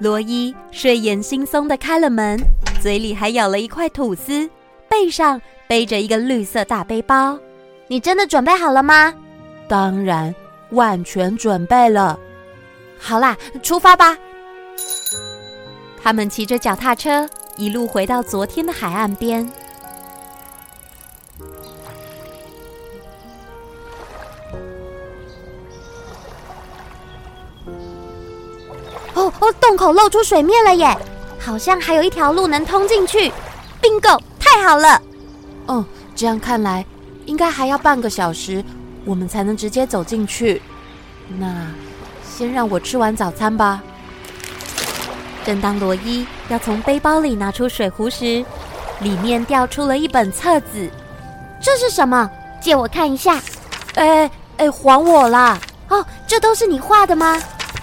[0.00, 2.36] 罗伊睡眼惺忪地开了门，
[2.82, 4.50] 嘴里还咬了一块吐司，
[4.88, 7.38] 背上背着一个绿色大背包。
[7.86, 9.14] 你真的准备好了吗？
[9.68, 10.34] 当然。
[10.70, 12.18] 万全准备了，
[12.98, 14.16] 好啦，出发吧！
[16.02, 19.50] 他们骑着脚踏车，一路回到昨天的海岸边。
[29.14, 30.96] 哦哦，洞口露出水面了耶！
[31.38, 33.30] 好像还有一条路能通进去。
[33.82, 35.02] Bingo，太好了！
[35.66, 36.86] 哦，这样看来，
[37.26, 38.64] 应该还要半个小时。
[39.10, 40.62] 我们才能直接走进去。
[41.36, 41.66] 那
[42.22, 43.82] 先让我吃完早餐吧。
[45.44, 48.44] 正当罗伊要从背包里拿出水壶时，
[49.00, 50.88] 里面掉出了一本册子。
[51.60, 52.30] 这是什么？
[52.60, 53.40] 借我看一下。
[53.96, 55.58] 哎哎，还我啦！
[55.88, 57.36] 哦，这都是你画的吗？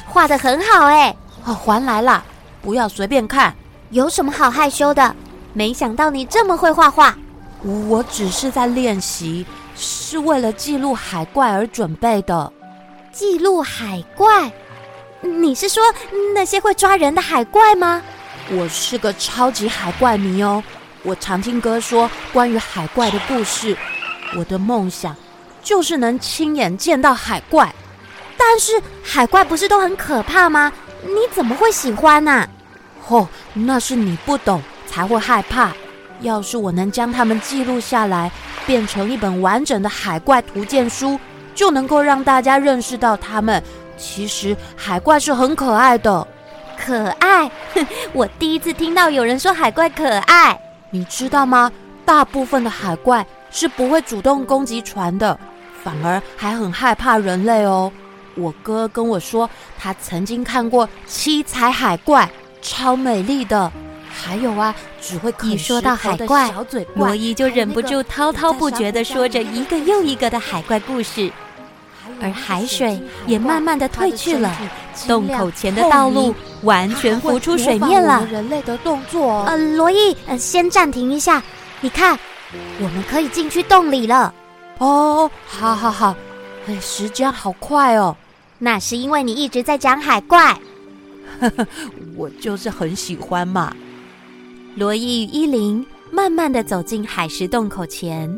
[0.06, 1.14] 画的很好哎。
[1.44, 2.24] 哦，还来啦！
[2.62, 3.54] 不要随便看。
[3.90, 5.14] 有什么好害羞的？
[5.52, 7.18] 没想到你这么会画画。
[7.64, 9.46] 我只是在练习。
[9.78, 12.52] 是为了记录海怪而准备的。
[13.12, 14.52] 记录海怪？
[15.22, 15.84] 你是说
[16.34, 18.02] 那些会抓人的海怪吗？
[18.50, 20.64] 我是个超级海怪迷哦。
[21.04, 23.78] 我常听哥说关于海怪的故事。
[24.38, 25.16] 我的梦想
[25.64, 27.74] 就是能亲眼见到海怪。
[28.38, 30.72] 但是海怪不是都很可怕吗？
[31.04, 32.50] 你怎么会喜欢呢、啊？
[33.08, 35.74] 哦，那是你不懂才会害怕。
[36.22, 38.32] 要是我能将它们记录下来，
[38.66, 41.20] 变成一本完整的海怪图鉴书，
[41.54, 43.62] 就能够让大家认识到它们。
[43.98, 46.28] 其实海怪是很可爱的。
[46.78, 47.50] 可爱？
[47.74, 50.60] 哼， 我第一次听到有人说海怪可爱。
[50.90, 51.72] 你知道吗？
[52.06, 55.38] 大部分的海怪是不会主动攻击船的，
[55.84, 57.92] 反而还很害怕人类哦。
[58.36, 59.50] 我哥跟我说，
[59.80, 62.30] 他曾经看过七彩海怪，
[62.62, 63.72] 超美丽的。
[64.20, 66.52] 还有啊，只会一说到海怪，
[66.96, 71.32] 罗伊就忍不住滔滔不绝地说着一个又一个的海怪故事。
[72.20, 74.52] 而海水也慢慢的退去了，
[75.08, 78.26] 洞口前的道路完全浮出水面了。
[78.26, 81.44] 人类的动作，呃，罗伊，呃，先暂停一下，
[81.80, 82.18] 你看，
[82.80, 84.34] 我们可以进去洞里了。
[84.80, 86.16] 哦，好好好，
[86.68, 88.16] 哎，时间好快哦。
[88.58, 90.58] 那是因为你一直在讲海怪，
[91.40, 91.68] 呵呵，
[92.16, 93.76] 我就是很喜欢嘛。
[94.78, 98.30] 罗伊与伊琳慢慢的走进海石洞口前。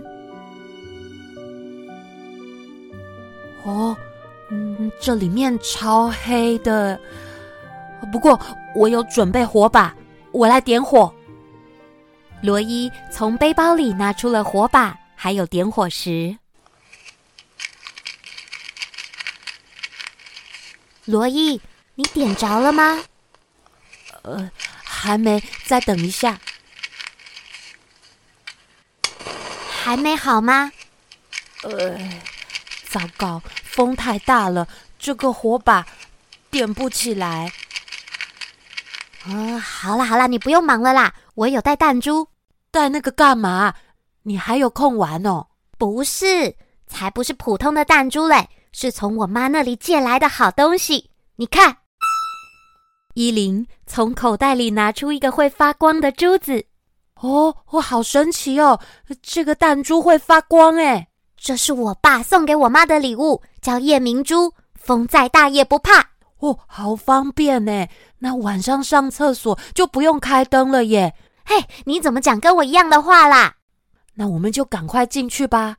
[3.65, 3.93] 哦，
[4.49, 6.97] 嗯，这里面超黑的。
[8.09, 8.39] 不过
[8.73, 9.93] 我有准备火把，
[10.31, 11.13] 我来点火。
[12.41, 16.33] 罗伊从背包里拿出了火把，还有点火石。
[21.03, 21.59] 罗伊，
[21.95, 22.97] 你点着了吗？
[24.21, 24.49] 呃，
[25.01, 26.37] 还没，再等一下。
[29.71, 30.69] 还没好吗？
[31.63, 31.97] 呃，
[32.89, 34.67] 糟糕，风太大了，
[34.99, 35.87] 这个火把
[36.51, 37.49] 点不起来。
[39.25, 42.27] 嗯、呃，好了好了，你不用忙了啦，我有带弹珠。
[42.69, 43.73] 带那个干嘛？
[44.23, 45.47] 你还有空玩哦？
[45.77, 46.53] 不是，
[46.87, 48.49] 才不是普通的弹珠嘞。
[48.73, 51.77] 是从我妈那里借来的好东西，你看。
[53.19, 56.63] 伊琳从口袋里拿出一个会发光的珠子。
[57.15, 58.79] 哦，我好神奇哦！
[59.21, 61.09] 这个弹珠会发光哎。
[61.35, 66.11] 这是我爸送给我妈的礼物，叫夜明珠，风再大也不怕。
[66.37, 67.87] 哦，好方便呢。
[68.19, 71.13] 那晚上上厕所就不用开灯了耶。
[71.43, 73.55] 嘿，你怎么讲跟我一样的话啦？
[74.13, 75.75] 那我们就赶快进去吧。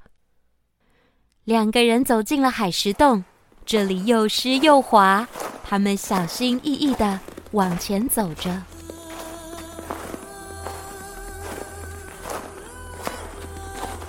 [1.45, 3.25] 两个人走进了海石洞，
[3.71, 5.29] 这里又湿又滑，
[5.63, 7.21] 他们小心翼翼的
[7.53, 8.51] 往前走着。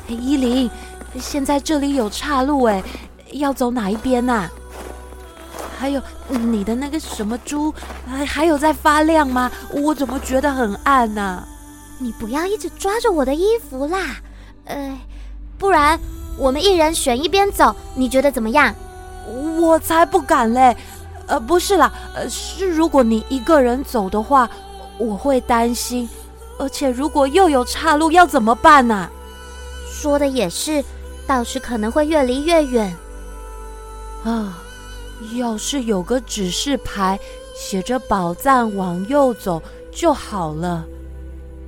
[0.08, 0.68] 嘿，伊琳，
[1.20, 2.82] 现在这里有岔路哎，
[3.34, 4.50] 要走哪一边呐？
[5.78, 7.72] 还有你的那个什么珠，
[8.08, 9.52] 还还有在发亮吗？
[9.72, 11.48] 我怎么觉得很暗呢？
[12.00, 14.16] 你不要一直抓着我的衣服啦，
[14.66, 15.00] 呃，
[15.60, 16.00] 不然。
[16.38, 18.74] 我们一人选一边走，你觉得怎么样？
[19.32, 20.76] 我才不敢嘞！
[21.28, 24.50] 呃，不是啦，呃，是如果你一个人走的话，
[24.98, 26.10] 我会担心，
[26.60, 29.10] 而且如果又有岔路，要怎么办呢？
[29.90, 30.84] 说的也是，
[31.26, 32.94] 到时可能会越离越远。
[34.24, 34.62] 啊，
[35.38, 37.20] 要是有个指示牌，
[37.56, 39.62] 写着“宝藏往右走”
[39.92, 40.86] 就好了。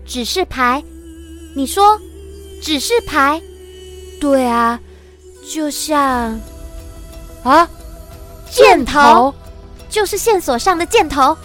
[0.06, 0.84] 指示牌？
[1.56, 1.98] 你说，
[2.62, 3.42] 指示牌？
[4.20, 4.80] 对啊，
[5.48, 6.40] 就像
[7.44, 7.68] 啊，
[8.50, 9.34] 箭头，
[9.90, 11.38] 就是线索上的箭头。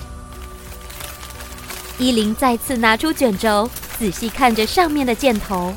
[1.99, 3.69] 依琳再次拿出卷轴，
[3.99, 5.75] 仔细看着上面的箭头。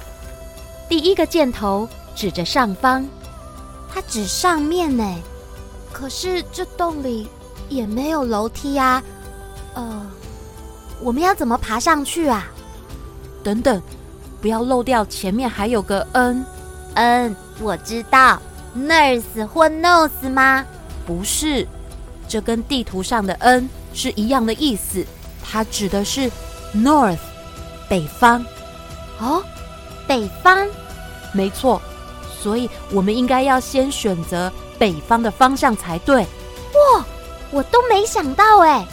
[0.88, 3.04] 第一个箭头指着上方，
[3.92, 5.04] 它指上面呢，
[5.92, 7.28] 可是这洞里
[7.70, 9.02] 也没有楼梯啊。
[9.74, 10.06] 呃，
[11.00, 12.46] 我们要怎么爬上去啊？
[13.44, 13.82] 等等，
[14.40, 16.46] 不要漏掉前面还有个 N。
[16.94, 18.40] 嗯，我知道
[18.78, 20.66] ，nurse 或 nose 吗？
[21.06, 21.68] 不是，
[22.28, 25.06] 这跟地图上的 N 是一样的意思，
[25.44, 26.32] 它指的是
[26.76, 27.18] north，
[27.90, 28.46] 北方。
[29.20, 29.44] 哦，
[30.08, 30.68] 北方，
[31.34, 31.82] 没错，
[32.42, 36.22] 所以我们应该要先选择北方的方向才对。
[36.24, 37.06] 哇，
[37.52, 38.86] 我都没想到哎，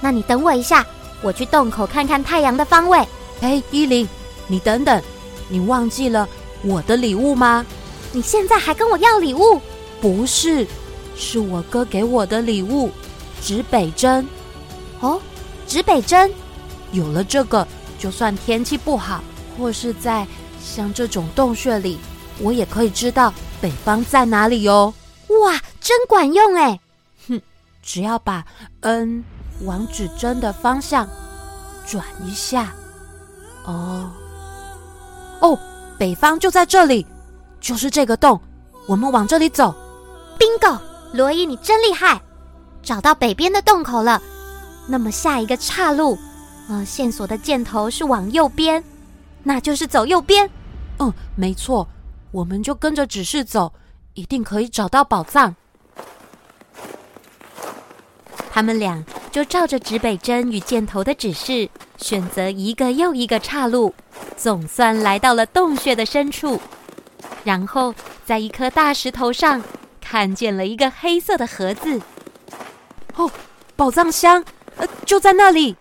[0.00, 0.86] 那你等我一下，
[1.20, 3.06] 我去洞口看看太阳的方位。
[3.40, 4.08] 哎，伊琳，
[4.46, 5.02] 你等等，
[5.48, 6.28] 你忘记了？
[6.62, 7.64] 我的礼物吗？
[8.12, 9.60] 你现在还跟我要礼物？
[10.00, 10.66] 不是，
[11.16, 12.90] 是我哥给我的礼物，
[13.42, 14.26] 指北针。
[15.00, 15.20] 哦，
[15.66, 16.32] 指北针，
[16.92, 17.66] 有了这个，
[17.98, 19.22] 就算天气不好，
[19.56, 20.26] 或是在
[20.62, 21.98] 像这种洞穴里，
[22.38, 24.92] 我也可以知道北方在哪里哟。
[25.42, 26.80] 哇，真管用哎！
[27.28, 27.40] 哼，
[27.82, 28.44] 只要把
[28.80, 29.22] N
[29.64, 31.06] 往指针的方向，
[31.86, 32.72] 转一下。
[33.64, 34.10] 哦，
[35.40, 35.58] 哦，
[35.98, 37.06] 北方就在这里，
[37.60, 38.40] 就是这个洞，
[38.86, 39.74] 我们往这里走。
[40.38, 40.78] Bingo，
[41.12, 42.20] 罗伊，你真厉害，
[42.82, 44.22] 找到北边的洞口了。
[44.86, 46.18] 那么下一个岔路，
[46.68, 48.82] 呃，线索的箭头是往右边，
[49.42, 50.48] 那就是走右边。
[50.98, 51.86] 嗯，没错，
[52.30, 53.72] 我们就跟着指示走，
[54.14, 55.54] 一定可以找到宝藏。
[58.50, 63.94] 他们俩就照着指北针与箭头的指示，选择一个又一个岔路，
[64.36, 66.60] 总算来到了洞穴的深处。
[67.44, 67.94] 然后，
[68.24, 69.62] 在一颗大石头上
[70.00, 72.00] 看见了一个黑色的盒子。
[73.16, 73.30] 哦，
[73.76, 74.44] 宝藏箱，
[74.76, 75.76] 呃，就在那里。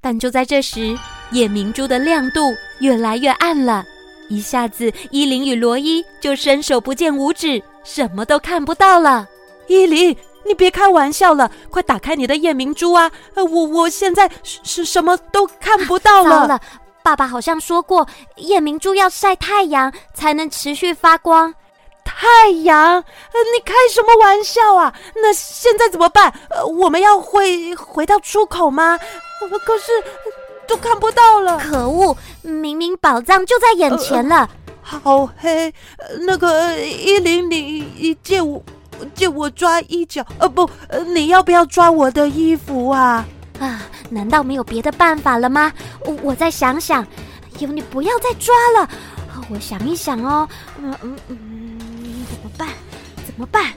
[0.00, 0.96] 但就在这时，
[1.30, 3.84] 夜明珠的亮度越来越暗了，
[4.28, 9.28] 一下子，伊琳与罗伊就伸手不见五指，什么都看不到了。
[9.68, 10.16] 伊琳。
[10.44, 13.08] 你别开玩笑了，快打开你的夜明珠啊！
[13.34, 16.24] 呃，我我现在是什么都看不到。
[16.24, 16.60] 了，
[17.02, 21.54] 爸爸好像说过，夜明珠要晒太阳才能持续发光。
[22.04, 22.94] 太阳？
[22.94, 23.02] 呃，
[23.54, 24.92] 你开什么玩笑啊？
[25.16, 26.32] 那现在怎么办？
[26.50, 28.98] 呃，我们要回回到出口吗？
[29.40, 29.92] 呃，可是
[30.66, 31.58] 都看不到了。
[31.58, 34.48] 可恶，明明宝藏就在眼前了。
[34.90, 35.72] 呃，好黑。
[36.20, 38.62] 那个伊琳，你你借我。
[39.16, 43.26] 借我抓衣角，呃不，呃你要不要抓我的衣服啊？
[43.62, 45.72] 啊，难道没有别的办法了吗？
[46.22, 47.06] 我再想想。
[47.58, 48.88] 有，你不要再抓了。
[49.48, 50.48] 我想一想哦，
[50.78, 52.68] 嗯嗯嗯，怎么办？
[53.24, 53.72] 怎么办？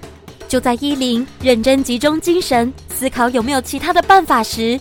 [0.47, 4.79] 就在伊琳认真集中精神思考有没有其他的办法时，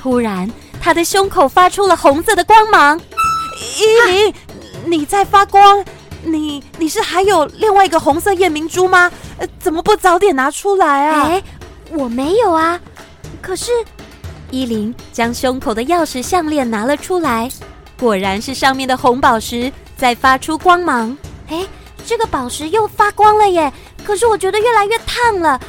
[0.00, 0.48] 突然
[0.80, 3.00] 她的胸口发出了红色的光芒。
[3.78, 4.34] 伊琳，
[4.84, 5.84] 你在发光？
[6.22, 9.10] 你你是还有另外一个红色夜明珠吗？
[9.38, 11.22] 呃，怎么不早点拿出来啊？
[11.28, 11.42] 哎，
[11.90, 12.80] 我没有啊。
[13.42, 13.70] 可是，
[14.50, 17.50] 伊琳将胸口的钥匙项链拿了出来，
[17.98, 21.16] 果然是上面的红宝石在发出光芒。
[21.48, 21.66] 哎，
[22.06, 23.72] 这个宝石又发光了耶！
[24.04, 25.60] 可是我觉得越来越烫了，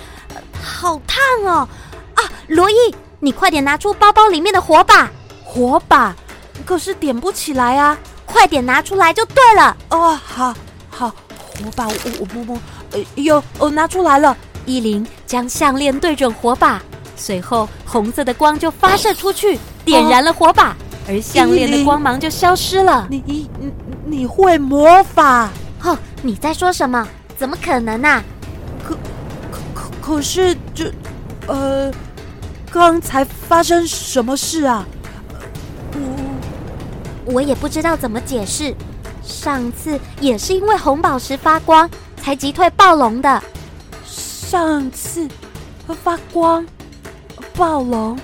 [0.61, 1.67] 好烫哦！
[2.13, 2.75] 啊，罗伊，
[3.19, 5.09] 你快点拿出包包里面的火把。
[5.43, 6.15] 火把？
[6.65, 7.97] 可是点不起来啊。
[8.25, 10.19] 快点拿出来就对了哦！
[10.23, 10.53] 好，
[10.89, 12.59] 好，火把，我我摸摸，
[12.91, 14.35] 呃，有，哦，拿出来了。
[14.65, 16.81] 伊琳将项链对准火把，
[17.17, 23.07] 随后红色的光就发射出去，点燃了火把，而项链的光芒就消失了。
[23.09, 23.71] 你你你
[24.05, 25.49] 你会魔法？
[25.83, 27.07] 哦，你在说什么？
[27.35, 28.23] 怎么可能啊？
[28.87, 28.95] 可
[29.51, 30.91] 可可可是这，
[31.47, 31.91] 呃，
[32.71, 34.85] 刚才发生什么事啊？
[37.25, 38.73] 我也不知道怎么解释，
[39.21, 41.89] 上次也是因为红宝石发光
[42.21, 43.43] 才击退暴龙的。
[44.05, 45.27] 上次
[46.03, 46.65] 发光，
[47.57, 48.17] 暴龙。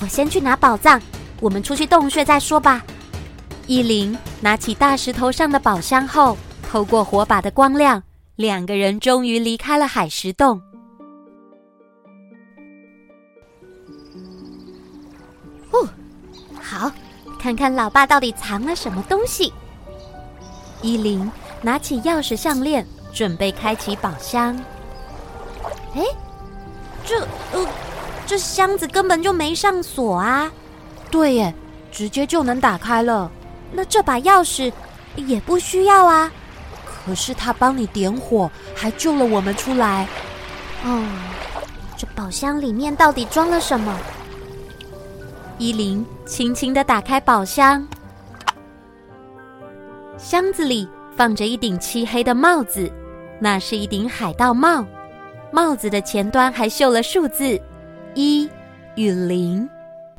[0.00, 1.00] 我先去拿宝藏，
[1.40, 2.84] 我们出去洞穴再说吧。
[3.66, 6.36] 伊琳拿起大石头上的宝箱后，
[6.70, 8.02] 透过火把的光亮，
[8.36, 10.60] 两个人终于离开了海石洞。
[15.72, 15.88] 哦，
[16.62, 16.92] 好。
[17.40, 19.52] 看看老爸到底藏了什么东西。
[20.82, 21.30] 伊琳
[21.62, 24.56] 拿起钥匙项链，准备开启宝箱。
[25.94, 26.02] 哎，
[27.06, 27.20] 这
[27.52, 27.64] 呃，
[28.28, 30.52] 这箱子根本就没上锁啊！
[31.10, 31.54] 对耶，
[31.90, 33.30] 直接就能打开了。
[33.72, 34.70] 那这把钥匙
[35.16, 36.30] 也不需要啊。
[36.84, 40.06] 可是他帮你点火，还救了我们出来。
[40.84, 41.02] 哦，
[41.96, 43.98] 这宝箱里面到底装了什么？
[45.56, 47.88] 依琳轻轻的打开宝箱，
[50.18, 52.92] 箱子里放着一顶漆黑的帽子，
[53.40, 54.84] 那是一顶海盗帽。
[55.50, 57.58] 帽子的前端还绣了数字
[58.18, 58.50] 一
[58.96, 59.68] 与零。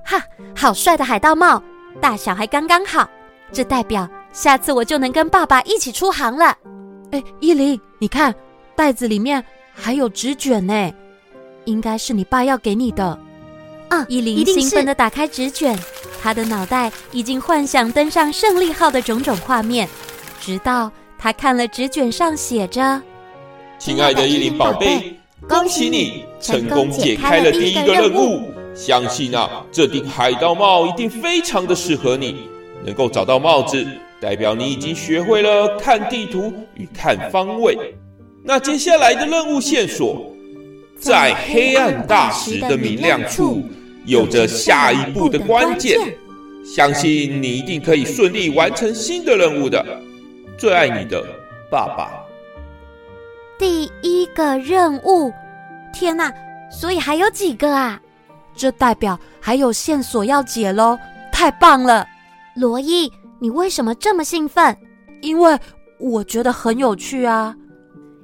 [0.06, 0.24] 哈，
[0.56, 1.62] 好帅的海盗帽，
[2.00, 3.10] 大小还刚刚好，
[3.52, 6.56] 这代表下次我就能跟爸爸一起出航了。
[7.12, 8.34] 哎，依琳，你看
[8.74, 9.44] 袋子里面
[9.74, 10.94] 还有纸卷呢，
[11.66, 13.20] 应该是你爸要给你的。
[13.90, 14.06] 啊！
[14.08, 15.78] 伊琳兴奋地打开纸卷，
[16.24, 19.90] 他的脑袋已经幻想登上胜利号的种种画面，
[20.40, 23.02] 直到他看了纸卷上写着
[23.78, 28.42] ：“亲爱的依琳宝贝，恭喜你成功解开了第一个任务。
[28.76, 32.48] 相信啊，这顶海盗帽一定非常的适合你。
[32.84, 33.86] 能够找到帽子，
[34.22, 37.78] 代表你已经学会了看地图与看方位。
[38.44, 40.34] 那接下来的任务线索，
[40.98, 43.64] 在黑暗大石的明亮处。”
[44.06, 46.00] 有着下一步的关键，
[46.66, 49.86] 相信你一定可以顺利完成新的任务的。
[50.58, 51.24] 最爱你的
[51.70, 52.19] 爸爸。
[53.60, 55.32] 第一个任务，
[55.94, 56.34] 天哪！
[56.72, 58.00] 所以还有几个啊？
[58.56, 60.98] 这代表还有线索要解喽。
[61.30, 62.08] 太棒了！
[62.56, 64.76] 罗伊，你为什么这么兴奋？
[65.22, 65.60] 因为
[66.00, 67.54] 我觉得很有趣啊。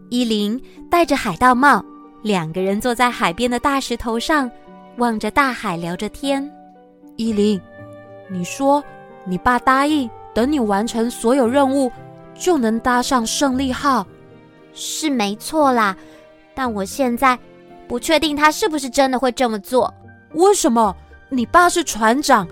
[0.10, 1.84] 伊琳戴着海盗帽，
[2.24, 4.50] 两个人坐在海边的大石头上，
[4.98, 6.50] 望着大海聊着天。
[7.18, 7.60] 伊琳，
[8.30, 8.82] 你说
[9.26, 11.92] 你爸答应等你完成所有任务，
[12.34, 14.06] 就能搭上胜利号，
[14.76, 15.98] 是没错啦。
[16.54, 17.38] 但我现在
[17.88, 19.92] 不确定他是不是真的会这么做。
[20.34, 20.96] 为什么？
[21.30, 22.48] 你爸是船长，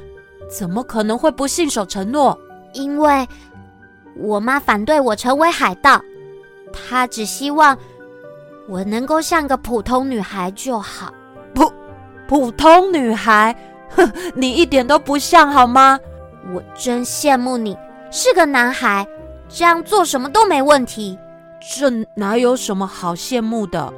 [0.50, 2.38] 怎么可能会不信守承诺？
[2.74, 3.28] 因为
[4.18, 6.02] 我妈反对我成为海盗，
[6.72, 7.78] 她只希望
[8.68, 11.14] 我能够像个普通女孩就好。
[11.54, 11.72] 普
[12.28, 13.56] 普通女孩？
[13.96, 16.00] 哼，你一点都不像，好吗？
[16.54, 17.78] 我真羡慕你
[18.12, 19.08] 是个男孩，
[19.48, 21.18] 这样做什么都没问题。
[21.72, 23.94] 这哪有什么好羡慕的？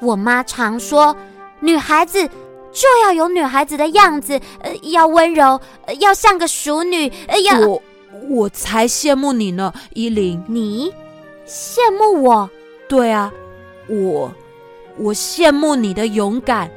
[0.00, 1.14] 我妈常说，
[1.60, 7.60] 女孩子就要有女孩子的样子，呃，要温柔，呃，要像个淑女，呃，要……
[7.60, 7.82] 我
[8.28, 10.42] 我才羡慕你呢，依琳。
[10.46, 10.92] 你
[11.46, 12.50] 羡慕我？
[12.88, 13.32] 对啊，
[13.88, 14.32] 我
[14.98, 16.70] 我羡慕你的勇敢，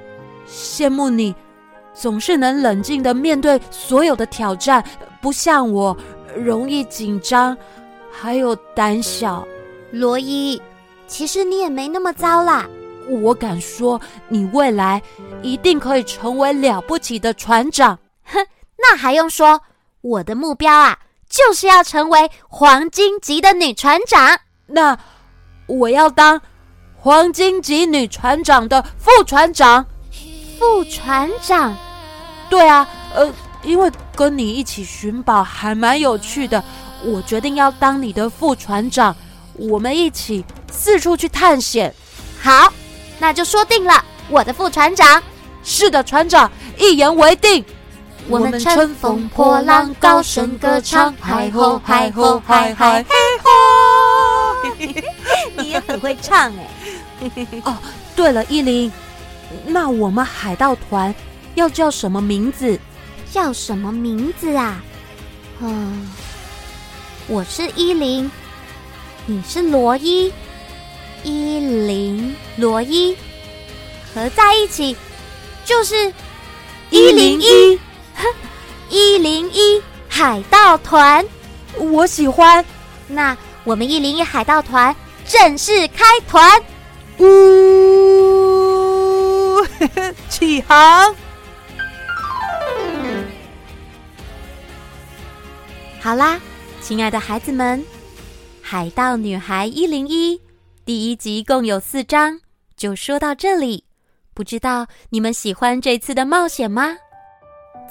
[0.49, 1.35] 羡慕你
[1.93, 4.83] 总是能冷静的面对所有的挑战，
[5.21, 5.95] 不像我
[6.35, 7.57] 容易紧张，
[8.11, 9.45] 还有胆小。
[9.91, 10.61] 罗伊，
[11.07, 12.67] 其实你也没那么糟啦。
[13.07, 15.01] 我敢说，你未来
[15.41, 17.97] 一定可以成为了不起的船长。
[18.23, 18.37] 哼，
[18.77, 19.59] 那还用说？
[20.01, 24.39] 我的目标啊，就是要成为黄金级的女船长。
[24.67, 24.97] 那
[25.65, 26.39] 我要当
[26.95, 29.85] 黄金级女船长的副船长。
[30.59, 31.75] 副船长？
[32.49, 33.33] 对啊，呃，
[33.63, 36.63] 因为跟你一起寻宝还蛮有趣的，
[37.03, 39.15] 我决定要当你的副船长。
[39.59, 41.93] 我们一起四处去探险，
[42.41, 42.71] 好，
[43.19, 44.03] 那就说定了。
[44.29, 45.21] 我的副船长，
[45.63, 47.65] 是的，船长，一言为定。
[48.29, 53.49] 我们乘风破浪，高声歌唱，嗨吼嗨吼嗨嗨嘿吼！
[55.57, 57.61] 你也很会唱哎。
[57.65, 57.75] 哦，
[58.15, 58.91] 对了，伊琳，
[59.65, 61.13] 那我们海盗团
[61.55, 62.79] 要叫什么名字？
[63.31, 64.81] 叫什么名字啊？
[65.59, 66.09] 嗯，
[67.27, 68.29] 我是依琳。
[69.29, 70.33] 你是罗伊，
[71.23, 73.15] 伊琳，罗伊，
[74.11, 74.97] 合在一起
[75.63, 76.11] 就是
[76.89, 77.79] 一零一，
[78.89, 81.23] 一零一海盗团，
[81.77, 82.65] 我喜欢。
[83.07, 84.95] 那我们一零一海盗团
[85.27, 86.59] 正式开团，
[87.19, 87.27] 呜、
[89.95, 91.15] 呃，起航。
[95.99, 96.41] 好啦，
[96.81, 97.79] 亲爱的孩子们。
[98.71, 100.37] 《海盗女孩一零一》
[100.85, 102.39] 第一集共有四章，
[102.77, 103.83] 就说到这里。
[104.35, 106.95] 不知道你们喜欢这次的冒险吗？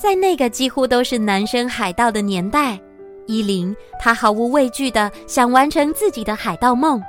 [0.00, 2.78] 在那个几乎都是男生海盗的年代，
[3.26, 7.02] 伊琳她毫无畏惧地想完成自己的海盗梦。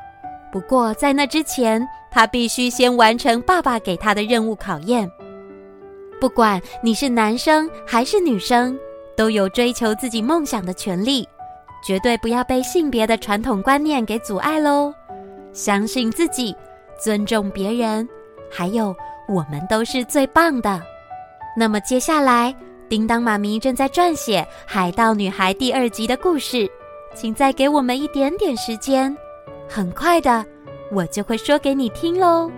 [0.51, 5.07] 不过在那之前，她必须先完成爸爸给她的任务考验。
[6.19, 8.75] 不管你是男生还是女生，
[9.15, 11.23] 都有追求自己梦想的权利。
[11.81, 14.93] 绝对不要被性别的传统观念给阻碍喽！
[15.53, 16.55] 相信自己，
[17.01, 18.07] 尊重别人，
[18.51, 18.95] 还有
[19.27, 20.81] 我们都是最棒的。
[21.57, 22.55] 那么接下来，
[22.87, 26.69] 叮当妈咪正在撰写《海盗女孩》第二集的故事，
[27.15, 29.15] 请再给我们一点点时间，
[29.67, 30.45] 很快的，
[30.91, 32.51] 我就会说给你听喽。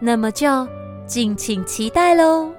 [0.00, 0.66] 那么就
[1.06, 2.50] 敬请期待喽！